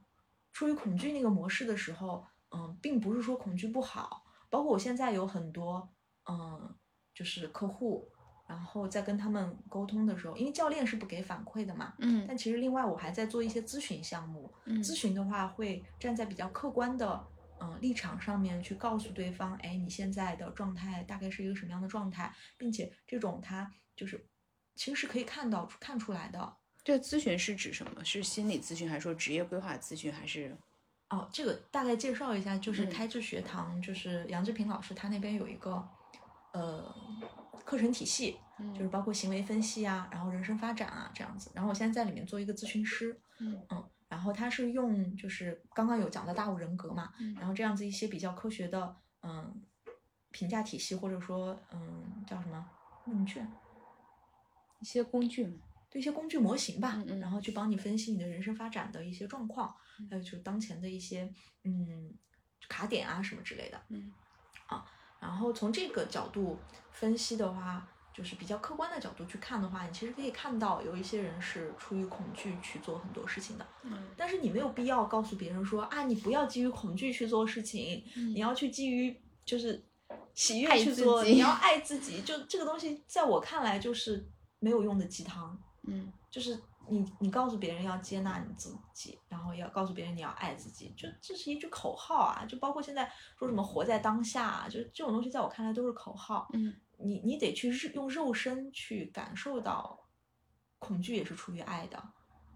[0.51, 4.25] 出于恐惧那个模式的时候，嗯，并不是说恐惧不好。
[4.49, 5.89] 包括我现在有很多
[6.29, 6.75] 嗯，
[7.13, 8.10] 就是客户，
[8.51, 17.25] 然后在跟他们沟通的时候，因为教练是不给反馈的嘛，嗯但其实另外我还在做一些咨询项目，嗯咨询的话会站在比较客观的
[17.61, 24.27] 嗯、呃立场上面去告诉对方，哎，你现在的状态大概是一个什么样的状态，并且这种他就是
[24.75, 26.57] 其实是可以看到看出来的。
[26.83, 28.03] 这个咨询是指什么？
[28.03, 30.57] 是心理咨询，还是说职业规划咨询，还是
[31.09, 35.87] 哦，这个大概介绍一下，就是嗯开智学堂，就是杨志平老师他那边有一个
[36.53, 36.93] 呃
[37.65, 41.51] 课程体系，嗯就是包括行为分析啊，然后人生发展啊这样子。
[41.53, 43.61] 然后我现在在里面做一个咨询师，嗯
[44.09, 49.63] 然后他是用就是刚刚有讲到大五人格嘛，嗯然后这样子一些比较科学的嗯
[50.31, 52.69] 评价体系，或者说嗯叫什么
[53.05, 53.49] 问卷，
[54.79, 55.57] 一些工具嘛？
[55.89, 61.33] 对一些工具模型吧，嗯嗯然后去帮你分析你的人生发展的一些状况，嗯还有就是当前的一些
[61.63, 62.13] 嗯
[62.67, 63.81] 卡点啊什么之类的。
[63.89, 64.11] 嗯
[65.21, 66.59] 然后从这个角度
[66.91, 79.15] 分析的话，就是比较客观的角度去看的话，你其实可以看到有一些人是出于恐惧去做很多事情的，嗯但是你没有必要告诉别人说啊，你不要基于恐惧去做事情，嗯你要去基于
[79.45, 79.81] 就是
[80.33, 82.21] 喜悦去做，你要爱自己。
[82.21, 84.27] 就这个东西，在我看来就是
[84.59, 85.57] 没有用的鸡汤。
[85.87, 86.57] 嗯就是
[86.91, 92.45] 你你告诉别人要接纳你自己，然后要告诉别人你要爱自己，就这是一句口号啊！
[92.45, 96.49] 就包括现在说什么活在当下啊，就这种东西在我看来都是口号。
[96.53, 99.99] 嗯你你得去日用肉身去感受到，
[100.77, 101.99] 恐惧也是出于爱的，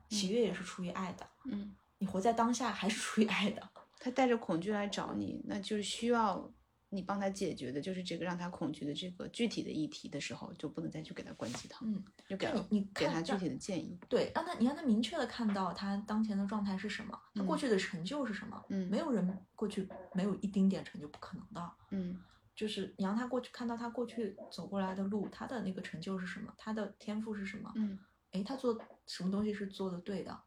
[0.10, 1.28] 喜悦也是出于爱的。
[1.46, 3.70] 嗯，你活在当下还是出于爱的。
[3.98, 6.48] 他带着恐惧来找你，那就是需要
[6.96, 13.98] 你帮他解决的，就是这个让他恐惧的这个具体的议题的时候，就不能再去给他灌鸡汤，嗯，就给你你给他具体的建议。
[14.08, 18.64] 对，让他你让他明确的看到他当前的状态是什么，他过嗯去的成就是什么。
[18.70, 21.72] 嗯没有人过去没有一丁点成就，不可能的。
[21.92, 22.18] 嗯
[22.56, 27.70] 就是你让他过去看到他过去走过来的路，他的那个成就是什么，他的天赋是什么？
[27.76, 28.00] 嗯
[28.32, 30.42] 诶，他做什么东西是做的对的？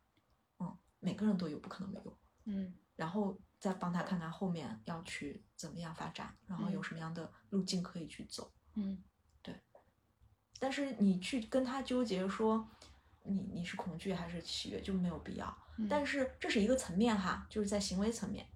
[0.59, 2.18] 嗯，每个人都有，不可能没有。
[2.46, 8.51] 嗯然后再帮他看看后面要去怎么样发展，然后有嗯什么样的路径可以去走。
[8.75, 9.03] 嗯
[9.43, 9.55] 对
[10.61, 12.69] 但是你去跟他纠结说，
[13.25, 15.57] 你你是恐惧还是喜悦，就没有必要。
[15.77, 18.47] 嗯，但是这是一个层面哈，就是在行为层面。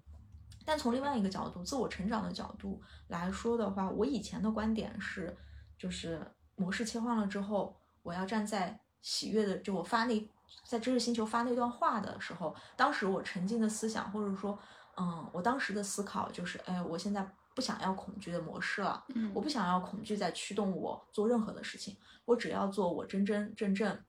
[0.65, 5.35] 但从另外一个角度，自我成长的角度来说的话，我以前的观点是，
[5.77, 6.25] 就是
[6.55, 10.29] 模式切换了之后，我要站在喜悦的，就我发那
[10.65, 14.57] 在知识星球发那段话的时候，当时我沉浸的思想，或者说，
[14.95, 24.03] 嗯，我当时的思考就是，哎，我现在不想要恐惧的模式了，嗯我不想要恐惧在驱动我做任何的事情，我只要做我真真正正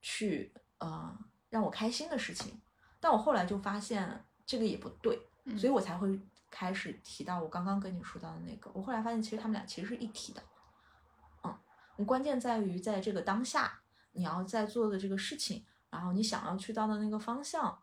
[0.00, 1.18] 去呃
[1.50, 2.60] 让我开心的事情。
[3.00, 6.20] 但我后来就发现这个也不对，嗯所以我才会
[6.50, 8.70] 开始提到我刚刚跟你说到的那个。
[8.72, 10.42] 我后来发现，其实他们俩其实是一体的。
[11.42, 13.80] 嗯，关键在于在这个当下，
[14.12, 17.76] 你要在做的这个事情，然后你想要去到的那个方向，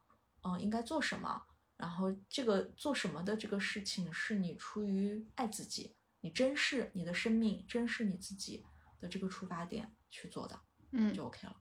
[0.44, 1.44] 嗯、应该做什么。
[1.80, 8.66] 然后这个做什么的这个事情，是你出于爱自己，你珍视你的生命，珍视你自己
[9.00, 10.60] 的这个出发点去做的，
[10.92, 11.56] 嗯就 OK 了。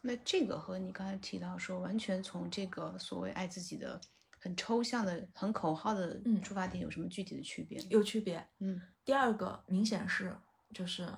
[0.00, 4.00] 那这个和你刚才提到说，完全从这个所谓爱自己的
[4.40, 7.78] 很抽象的、很口号的嗯出发点有什么具体的区别？
[7.90, 8.44] 有区别。
[8.58, 10.36] 嗯第二个明显是
[10.74, 11.08] 就是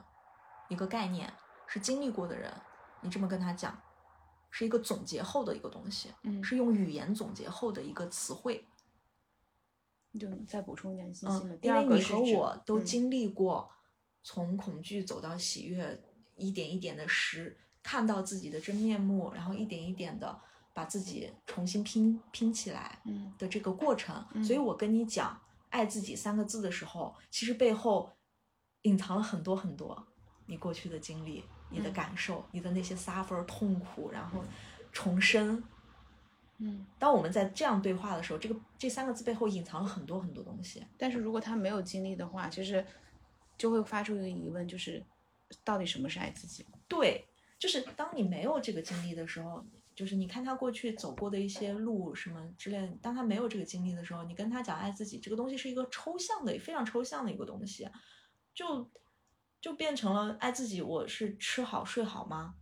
[0.69, 1.33] 一个概念，
[1.67, 2.53] 是经历过的人，
[3.01, 3.83] 你这么跟他讲，
[4.51, 8.65] 是一个总结后的一个东西，嗯，是用语言总结后的一个词汇。
[10.19, 13.71] 就再补充一点信息因为你和我都嗯经历过
[14.25, 16.03] 从恐惧走到喜悦，
[16.35, 20.37] 一点一点的实看到自己的真面目，然后一点一点的
[20.75, 24.27] 把自己重新拼拼起来嗯的这个过程。
[24.35, 25.41] 嗯所以我跟你讲
[25.71, 28.11] “爱自己”三个字的时候，其实背后
[28.83, 30.09] 隐藏了很多很多
[30.47, 34.45] 你过去的经历、你的嗯感受、你的那些 suffer 痛苦，然后
[34.93, 35.63] 重生。
[36.59, 40.85] 嗯，当我们在这样对话的时候，这个这三个字背后隐藏了很多很多东西。
[40.99, 42.85] 但是如果他没有经历的话，其实
[43.57, 45.03] 就会发出一个疑问，就是
[45.65, 46.67] 到底什么是爱自己？
[46.87, 47.27] 对，
[47.59, 49.65] 就是当你没有这个经历的时候，
[49.95, 57.89] 就是你看他过去走过的一些路什么之类的，当他没有这个经历的时候，你跟他讲爱自己这个东西是一个抽象的、非常抽象的一个东西，
[58.53, 58.87] 就
[59.61, 62.55] 就变成了爱自己，我是吃好睡好吗？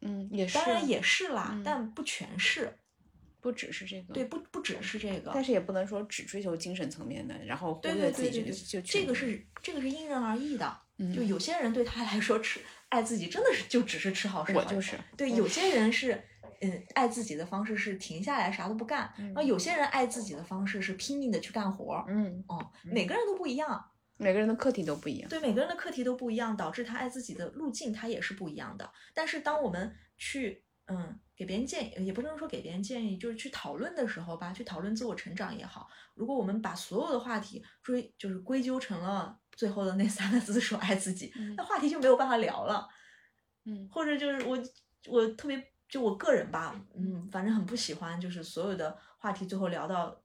[0.00, 2.78] 嗯，也是，当然也是啦，嗯但不全是。
[3.38, 10.80] 不只是这个，对，，不不只是这个，但是也不能说只追求精神层面的，然后忽略自己就就这个是这个是因人而异的。
[10.98, 14.62] 嗯就有些人对他来说吃爱自己真的是就只是吃好睡好。
[14.62, 16.20] 我就是对，嗯有些人是
[16.62, 22.04] 嗯爱自己的方式是停下来啥都不干，嗯然后有些人爱自己的方式是拼命的去干活儿。
[22.08, 28.90] 嗯，哦，嗯每个人都不一样，每个人的课题都不一样，对每个人的课题都不一样，导致他爱自己的路径他也是不一样的。
[29.14, 42.88] 但是当我们去嗯给别人建议，也不能说给别人建议，就是去讨论的时候吧，去讨论自我成长也好，如果我们把所有的话题追就是归咎成了最后的那三个字说爱自己，嗯那话题就没有办法聊了。
[43.64, 44.56] 嗯或者就是我
[45.08, 50.22] 我特别就我个人吧，嗯，反正很不喜欢，就是所有的话题最后聊到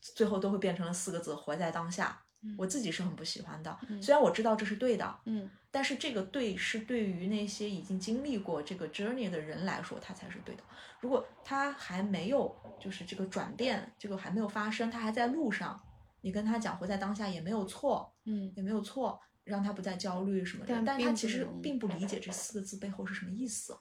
[0.00, 3.78] 最后都会变成了四个字“活在当下”，嗯我自己是很不喜欢的。
[3.88, 10.62] 嗯虽然我知道这是对的，嗯但是这个对是对于那些已经经历过这个 journey 的人来说，他才是对的。
[11.00, 15.80] 如果他还没有就是这个转变，这个还没有发生，他还在路上，
[16.22, 20.82] 你跟他讲活在当下也没有错，嗯也没有错，让他不再焦虑什么的。
[20.84, 23.78] 但他其实并不理解这四个字背后是什么意思。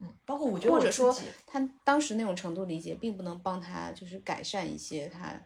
[0.00, 5.40] 嗯，包括我觉得或者说他当时那种程度理解，并不能帮他就是改善一些他，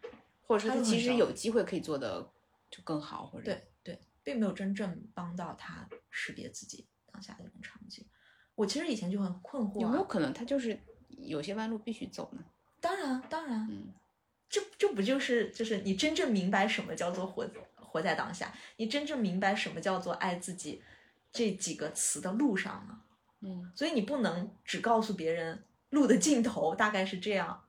[0.47, 2.30] 或者说他其实有机会可以做的
[2.70, 8.05] 就更好，或者对对，并没有真正帮到他识别自己当下的那种场景。
[8.55, 10.78] 我其实以前就很困惑、啊，有没有可能他就是
[11.09, 12.44] 有些弯路必须走呢？
[12.80, 13.92] 当然，当然，嗯
[14.49, 20.82] 这这不就是就是你真正明白什么叫做活活在当下，你真正明白什么叫做爱自己
[21.32, 23.01] 这几个词的路上呢？
[23.40, 27.65] 嗯所以你不能只告诉别人路的尽头大概是这样，嗯，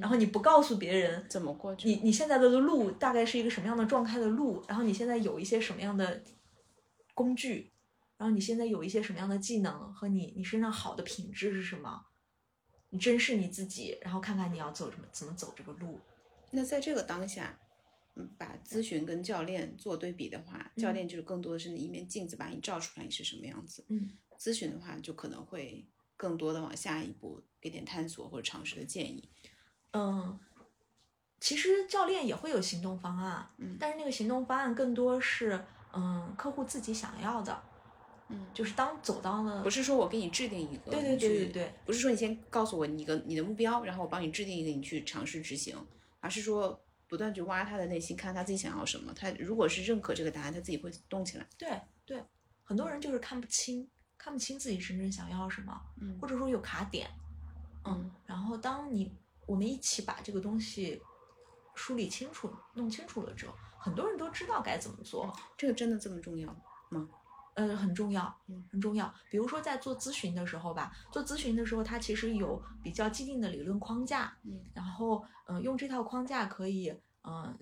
[0.00, 1.88] 然后你不告诉别人怎么过去？
[1.88, 6.22] 你你现在的路大概是一个什么样的状态的路，然后你现在有一些什么样的
[7.14, 7.72] 工具，
[8.18, 12.06] 然后你现在有一些什么样的技能和你你身上好的品质是什么？
[12.90, 15.98] 你珍视你自己，然后看看你要走什么怎么走这个路。
[16.50, 17.58] 那在这个当下，
[18.16, 23.84] 嗯，把咨询跟教练做对比的话，教嗯练就是更多的是一面镜子，把你照出来你是什么样子。
[23.88, 29.30] 嗯，咨询的话，就可能会更多的往下一步给点探索或者尝试的建议。
[29.92, 30.38] 嗯，
[31.40, 33.76] 其实教练也会有行动方案，嗯。
[33.78, 37.62] 但是那个行动方案更多是嗯客户自己想要的，
[38.28, 45.76] 嗯，就是当走到了不是说我给你制定一个，对对对对对，不是说你先告诉我你一个你的目标，然后我帮你制定一个你去尝试执行，
[46.20, 49.12] 而是说不断去挖他的内心，看他自己想要什么。
[49.14, 51.46] 他如果是认可这个答案，他自己会动起来。
[51.58, 52.22] 对对，
[52.62, 56.16] 很多人就是看不清，看不清自己真正想要什么，嗯。
[56.20, 57.10] 或者说有卡点，
[57.84, 59.12] 嗯然后当你
[59.50, 61.02] 我们一起把这个东西
[61.74, 66.48] 梳理清楚、弄清楚了之后，很多人都知道该怎么做，这个真的这么重要
[66.88, 67.08] 吗？
[67.54, 69.12] 呃，很重要嗯，很重要。
[69.28, 76.90] 比如说在做咨询的时候吧，做咨询的时候，它其实有比较既定的理论框架，嗯然后呃，用这套框架可以
[77.22, 77.58] 嗯、呃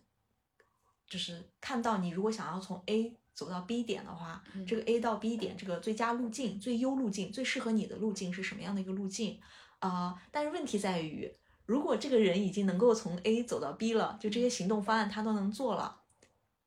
[1.07, 9.41] 就是看到你如果想要从 A 走到 B 点的话，嗯这个 A 到 B 点这个最佳路径、最优路径、最适合你的路径是什么样的一个路径
[9.81, 11.33] 啊、但是问题在于，
[11.69, 16.01] 如果这个人已经能够从 A 走到 B 了，就这些行动方案他都能做了，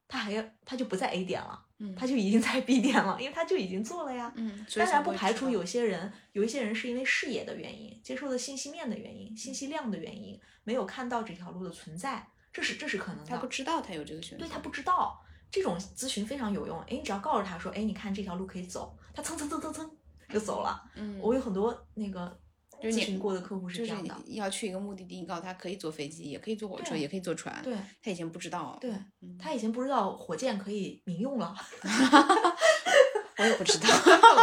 [0.08, 4.32] 他还要他就不在 A 点了，嗯他就已经在 B 点了，因为他就已经做了呀。
[4.36, 13.30] 嗯，当然不排除有些人，有一些人是因为视野的原因、接受的信息面的原因、信息量的原因，没有看到这条路的存在，这是这是可能的。
[13.32, 16.80] 他不知道他有这个选择，对他不知道，这种咨询非常有用。
[16.82, 19.91] 哎，你只要告诉他说，哎，你看这条路可以走，他蹭蹭蹭蹭蹭
[20.30, 20.80] 就走了。
[20.93, 22.39] 嗯，我有很多那个
[22.82, 24.16] 咨询过的客户是这样的。
[24.26, 27.62] 你要去一个目的地，你告诉他可以坐飞机，也可以坐火车，也可以坐船。
[27.64, 28.78] 对他以前不知道。
[28.82, 31.56] 对，嗯他以前不知道火箭可以民用了
[33.38, 33.88] 我也不知道。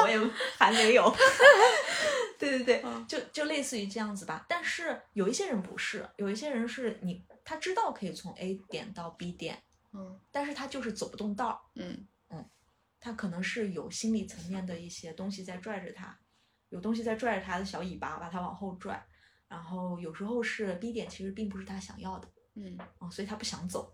[0.02, 0.18] 我也
[0.58, 1.14] 还没有。
[2.38, 4.46] 对对对，嗯就就类似于这样子吧。
[4.48, 9.62] 但是有一些人不是，有一些人是你他知道可以从 A 点到 B 点，
[9.92, 11.58] 嗯但是他就是走不动道儿。
[11.74, 12.06] 嗯
[13.00, 16.18] 他可能是有心理层面的一些东西在拽着他，
[16.70, 19.02] 有东西在拽着他的小尾巴，把他往后拽。
[19.48, 23.92] 然后有时候是 B 点，其实并不是他想要的，嗯，哦，所以他不想走。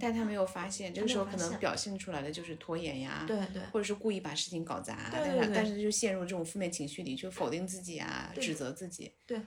[0.00, 9.14] 但他没有发现， 这个时候可能表现出来的就是拖延呀，对对或者是故意把事情搞砸，但对对对是但是就陷入这种负面情绪里，就否定自己啊，指责自己。
[9.24, 9.40] 对，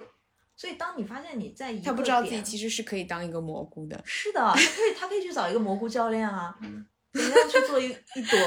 [0.55, 4.01] 所以当你发现你在一个他不知道自己其实是可以当一个蘑菇的。
[4.05, 8.39] 是的，他可以他可以去找一个蘑菇教练啊，嗯怎么样去做一一朵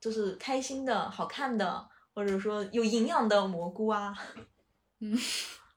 [0.00, 4.16] 就是开心的好看的，或者说有营养的蘑菇啊。
[5.00, 5.18] 嗯，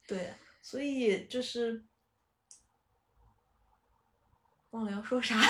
[0.08, 1.84] 对，所以就是
[4.72, 5.36] 忘了要说啥。
[5.38, 5.42] 啊，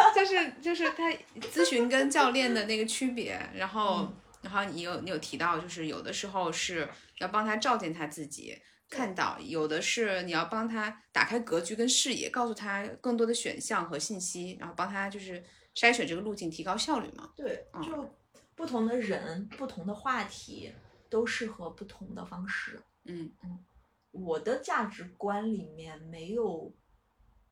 [0.14, 1.10] 就是就是他
[1.40, 8.56] 咨询跟教练的那个区别，然后、嗯然后你有你有提到，就是有的时候是要帮他照见他自己，
[8.88, 15.42] 看到；有的是你要帮他打开格局跟视野，告诉他更多的选项和信息，然后帮他就是
[15.74, 17.28] 筛选这个路径，提高效率嘛。
[17.34, 18.14] 对，嗯就
[18.58, 20.74] 不同的人、不同的话题
[21.08, 22.82] 都适合不同的方式。
[23.04, 23.64] 嗯嗯
[24.10, 26.74] 我的价值观里面没有，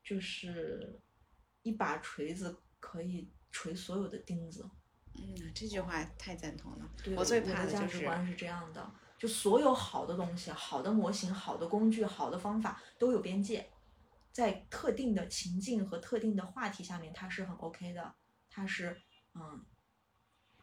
[0.03, 0.99] 就是
[1.63, 4.69] 一把锤子可以锤所有的钉子。
[5.15, 6.91] 嗯，这句话太赞同了。
[7.05, 13.71] 对我最怕的价就是值观是这样的，就所有好的东西、好的模型、好的工具、好的方法都有边界，
[14.33, 18.13] 在特定的情境和特定的话题下面，它是很 OK 的，
[18.51, 19.01] 它是
[19.35, 19.65] 嗯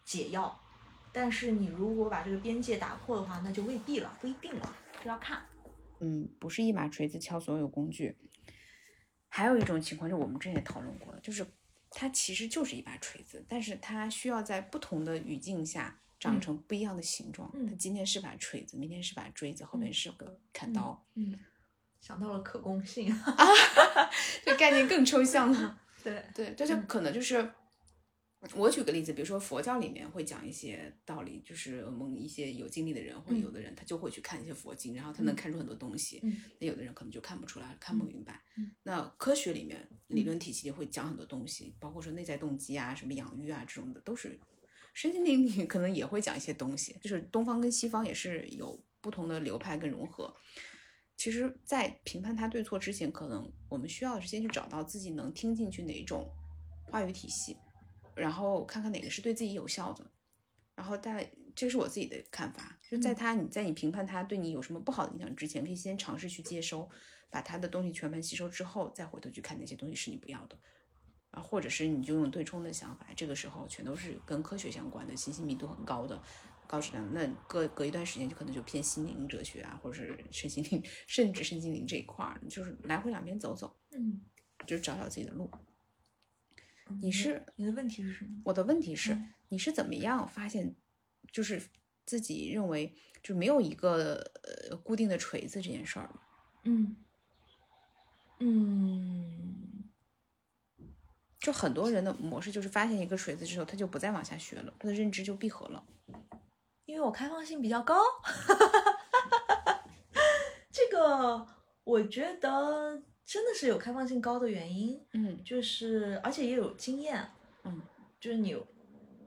[0.03, 0.59] 解药。
[1.15, 5.45] 但是你如果把这个边界打破的话，那就未必了，不一定了，这要看。
[5.99, 8.17] 嗯，不是一把锤子敲所有工具。
[9.29, 11.45] 还有一种情况，就我们之前也讨论过了，就是
[11.91, 17.51] 它其实就是一把锤子，但是它需要在不同的语境下长嗯成不一样的形状。
[17.53, 21.39] 嗯它今天是把锤子，明天是把锥子，后面是个砍刀，嗯，
[22.01, 23.15] 想到了可攻性。
[24.43, 25.79] 这概念更抽象了。
[26.03, 27.53] 对，对，这就嗯可能就是。
[28.55, 36.19] 我举个例子，比如说佛教里面会讲一些道理，就是我们一些有经历的人或者嗯有的人，他就会去看一些佛经，然后他能嗯看出很多东西。
[36.23, 38.43] 嗯那有的人可能就看不出来，看不明白。
[38.57, 44.39] 嗯那科学里面理论体系里会讲很多东西，包括说内在动机啊、什么养育啊这种的，都是
[44.93, 46.97] 身心灵里可能也会讲一些东西。
[47.01, 50.35] 就是东方跟西方也是有不同的流派跟融合。
[51.15, 56.29] 其实，在评判它对错之前，可能我们需要是先去找到自己能听进去哪一种
[56.85, 57.55] 话语体系，
[58.15, 60.05] 然后看看哪个是对自己有效的。
[60.75, 66.89] 然后在这是我自己的看法，就在嗯他你在你评判他对你有什么不好的影响之前，可以先尝试去接收，
[67.29, 70.57] 把他的东西全盘吸收之后，再回头去看哪些东西是你不要的，
[71.29, 76.21] 啊，或者是你就用对冲的想法，这个时候全都是跟科学相关的，信息密度很高的。
[76.65, 84.21] 高质量，那隔隔一段时间就可能就偏心灵哲学啊，或者是 身心灵，甚至身心灵这一块儿，就是来回两边走走，嗯，
[84.65, 85.51] 就找找自己的路。
[86.93, 88.41] 嗯你是你的问题是什么？
[88.45, 90.75] 我的问题是，嗯你是怎么样发现，
[91.31, 91.61] 就是
[92.05, 94.15] 自己认为就没有一个
[94.69, 96.19] 呃固定的锤子这件事儿的？
[96.63, 96.95] 嗯
[98.39, 99.89] 嗯
[101.39, 105.85] 就很多人的模式就是发现一个锤子之后，他就不再往下学了，他的认知就闭合了。
[106.85, 107.95] 因为我开放性比较高，
[110.71, 111.47] 这个
[111.83, 115.43] 我觉得真的是有开放性高的原因，嗯。
[115.43, 117.29] 就是而且也有经验，
[117.63, 117.81] 嗯，
[118.19, 118.55] 就是你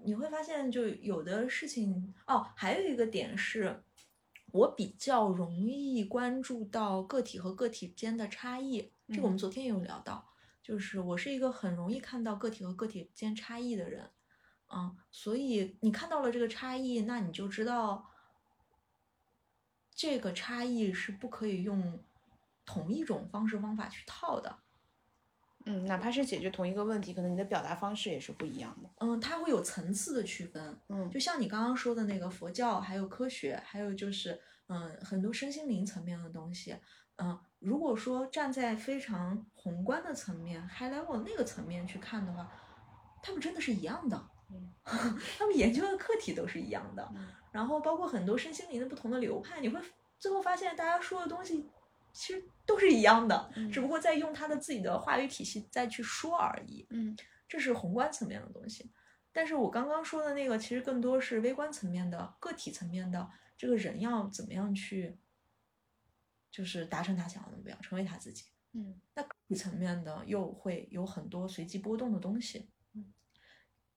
[0.05, 3.83] 你会发现，就有的事情哦，还有一个点是，
[4.53, 9.39] 我比较容易关注到个体和个体间的差异，这个我们嗯。
[9.39, 10.29] 昨天也有聊到，
[10.63, 14.11] 就是我是一个很容易看到个体和个体间差异的人，
[14.73, 18.11] 嗯，所以你看到了这个差异，那你就知道
[19.95, 21.99] 这个差异是不可以用
[22.67, 24.59] 同一种方式方法去套的。
[25.69, 28.91] 嗯，哪怕是解决同一个问题，可能你的表达方式也是不一样的。
[28.99, 30.79] 嗯，它会有层次的区分。
[30.89, 36.77] 嗯就像你刚刚说的那个佛教，还有科学，还有就是嗯很多身心灵层面的东西。
[37.17, 42.49] 嗯，如果说站在非常宏观的层面 （high level） 那个层面去看的话，
[43.21, 44.31] 他们真的是一样的。
[44.55, 44.73] 嗯
[45.37, 47.11] 他们研究的课题都是一样的。
[47.17, 49.81] 嗯然后包括很多身心灵的不同的流派，你会
[50.19, 51.69] 最后发现大家说的东西
[52.13, 56.87] 其实都是一样的，嗯只不过在用他的自己的话语体系再去说而已。
[56.91, 57.17] 嗯
[57.49, 58.91] 这是宏观层面的东西。
[59.33, 65.19] 但是我刚刚说的那个，其实更多是微观层面的、个体层面的，这个人要怎么样去，
[66.51, 68.47] 就是达成他想要的目标，成为他自己。
[68.73, 73.13] 嗯那个体层面的又会有很多随机波动的东西，嗯，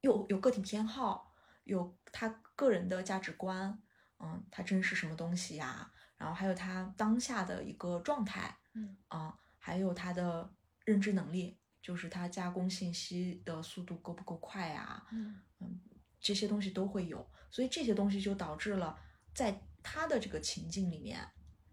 [0.01, 1.33] 有有个体偏好，
[1.63, 3.81] 有他个人的价值观，
[4.19, 8.95] 嗯，他珍视什么东西呀、然后还有他当下的一个状态，嗯。
[9.07, 10.53] 啊，还有他的
[10.85, 15.41] 认知能力，就是他加工信息的速度够不够快呀、嗯。
[15.59, 15.81] 嗯，
[16.19, 18.99] 这些东西都会有，所以这些东西就导致了
[19.33, 21.19] 在他的这个情境里面，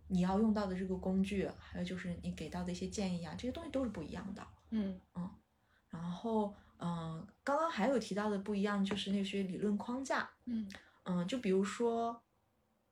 [0.09, 4.47] 你要用到的这个工具，还有就是你给到的一些建议啊，这些东西都是不一样的。
[4.71, 4.99] 嗯。
[5.17, 5.31] 嗯
[5.89, 10.71] 然后，嗯、刚刚还有提到的不一样，就是那些理论框架，嗯。
[11.05, 12.21] 嗯，就比如说，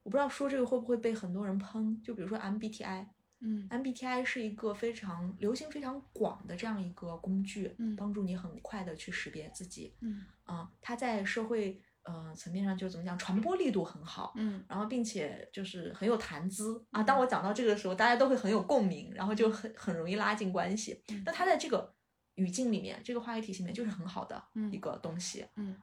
[0.04, 3.06] 我不知道说这个会不会被很多人喷，就比如说 MBTI，
[3.40, 9.96] 嗯 MBTI 是一个非常流行、非常广的这样一个工具，嗯帮助你很快的去识别自己。
[10.00, 17.02] 嗯啊、它在社会呃层面上就怎么讲，传播力度很好，嗯然后并且就是很有谈资啊。
[17.02, 21.02] 当我讲到这个的时候，大家都会很有共鸣，然后就很很容易拉近关系。
[21.08, 21.94] 嗯那它在这个
[22.36, 25.76] 语境里面，这个话语体系里面就是很好的嗯一个东西， 嗯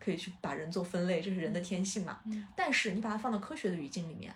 [0.00, 2.20] 可以去把人做分类，这是人的天性嘛。
[2.26, 4.34] 嗯但是你把它放到科学的语境里面，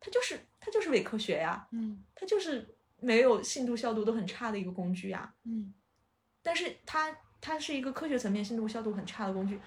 [0.00, 5.34] 它就是它就是伪科学呀，嗯它就是没有信度效度都很差的一个工具呀。
[5.44, 5.72] 嗯
[6.42, 9.60] 但是它它是一个科学层面信度效度很差的工具，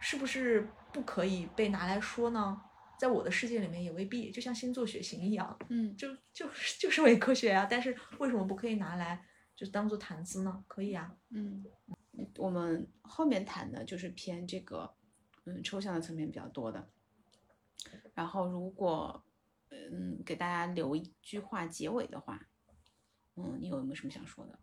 [0.00, 2.60] 是不是不可以被拿来说呢？
[2.98, 7.66] 在我的世界里面也未必，就像星座血型一样，嗯就就是就是伪科学呀。
[7.70, 9.22] 但是为什么不可以拿来
[9.58, 10.64] 就当做谈资呢？
[10.68, 11.16] 可以啊。
[11.30, 11.64] 嗯，
[12.36, 14.94] 我们后面谈的就是偏这个
[15.46, 16.88] 嗯抽象的层面比较多的。
[18.14, 19.24] 然后如果
[19.70, 22.46] 嗯给大家留一句话结尾的话，
[23.34, 24.56] 嗯，你有没有什么想说的？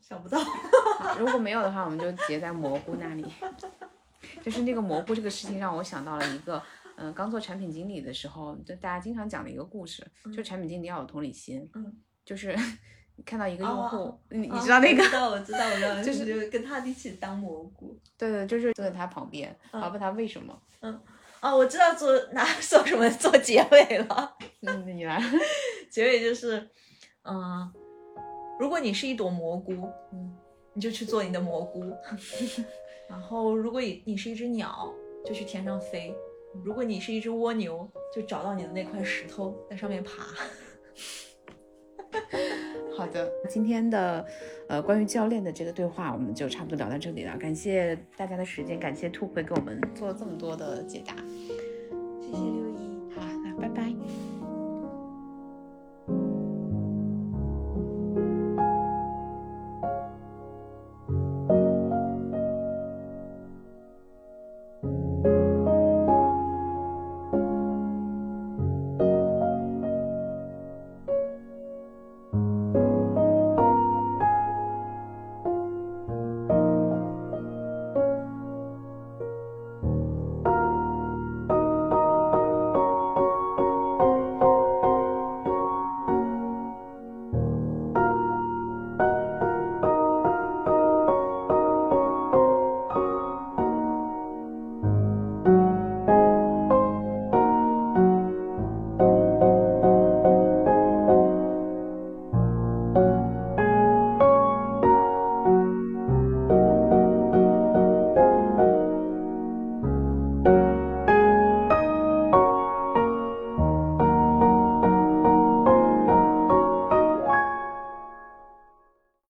[0.00, 0.38] 想不到，
[1.18, 3.26] 如果没有的话，我们就结在蘑菇那里。
[4.40, 6.62] 就是那个蘑菇这个事情，让我想到了一个，
[6.96, 12.56] 嗯、刚做产品经理的时候，就大家经常讲的一个故事，就产品经理要有同理心，嗯，就是
[13.16, 17.98] 你看到一个用户，哦你你知道那个我，知道，我知道，我知道，就 就是是跟他一起当蘑菇。
[18.18, 21.00] 对对，就是坐在他旁边，嗯然后问他为什么，嗯，
[21.40, 24.36] 哦，我知道做拿做什么做结尾了。
[24.66, 25.22] 嗯，你来，
[25.90, 26.68] 结尾就是，
[27.24, 27.72] 嗯、
[28.58, 29.72] 如果你是一朵蘑菇，
[30.12, 30.36] 嗯
[30.74, 31.84] 你就去做你的蘑菇。
[33.08, 34.92] 然后，如果你你是一只鸟，
[35.24, 36.12] 就去天上飞；
[36.64, 40.24] 如果你是一只蜗牛，就找到你的那块石头，在上面爬。
[42.96, 44.24] 好的，今天的
[44.68, 47.36] 呃关于教练的这个对话，我们就差不多聊到这里了。
[47.36, 51.14] 感谢大家的时间，感谢兔会给我们做这么多的解答。
[52.20, 52.65] 谢谢六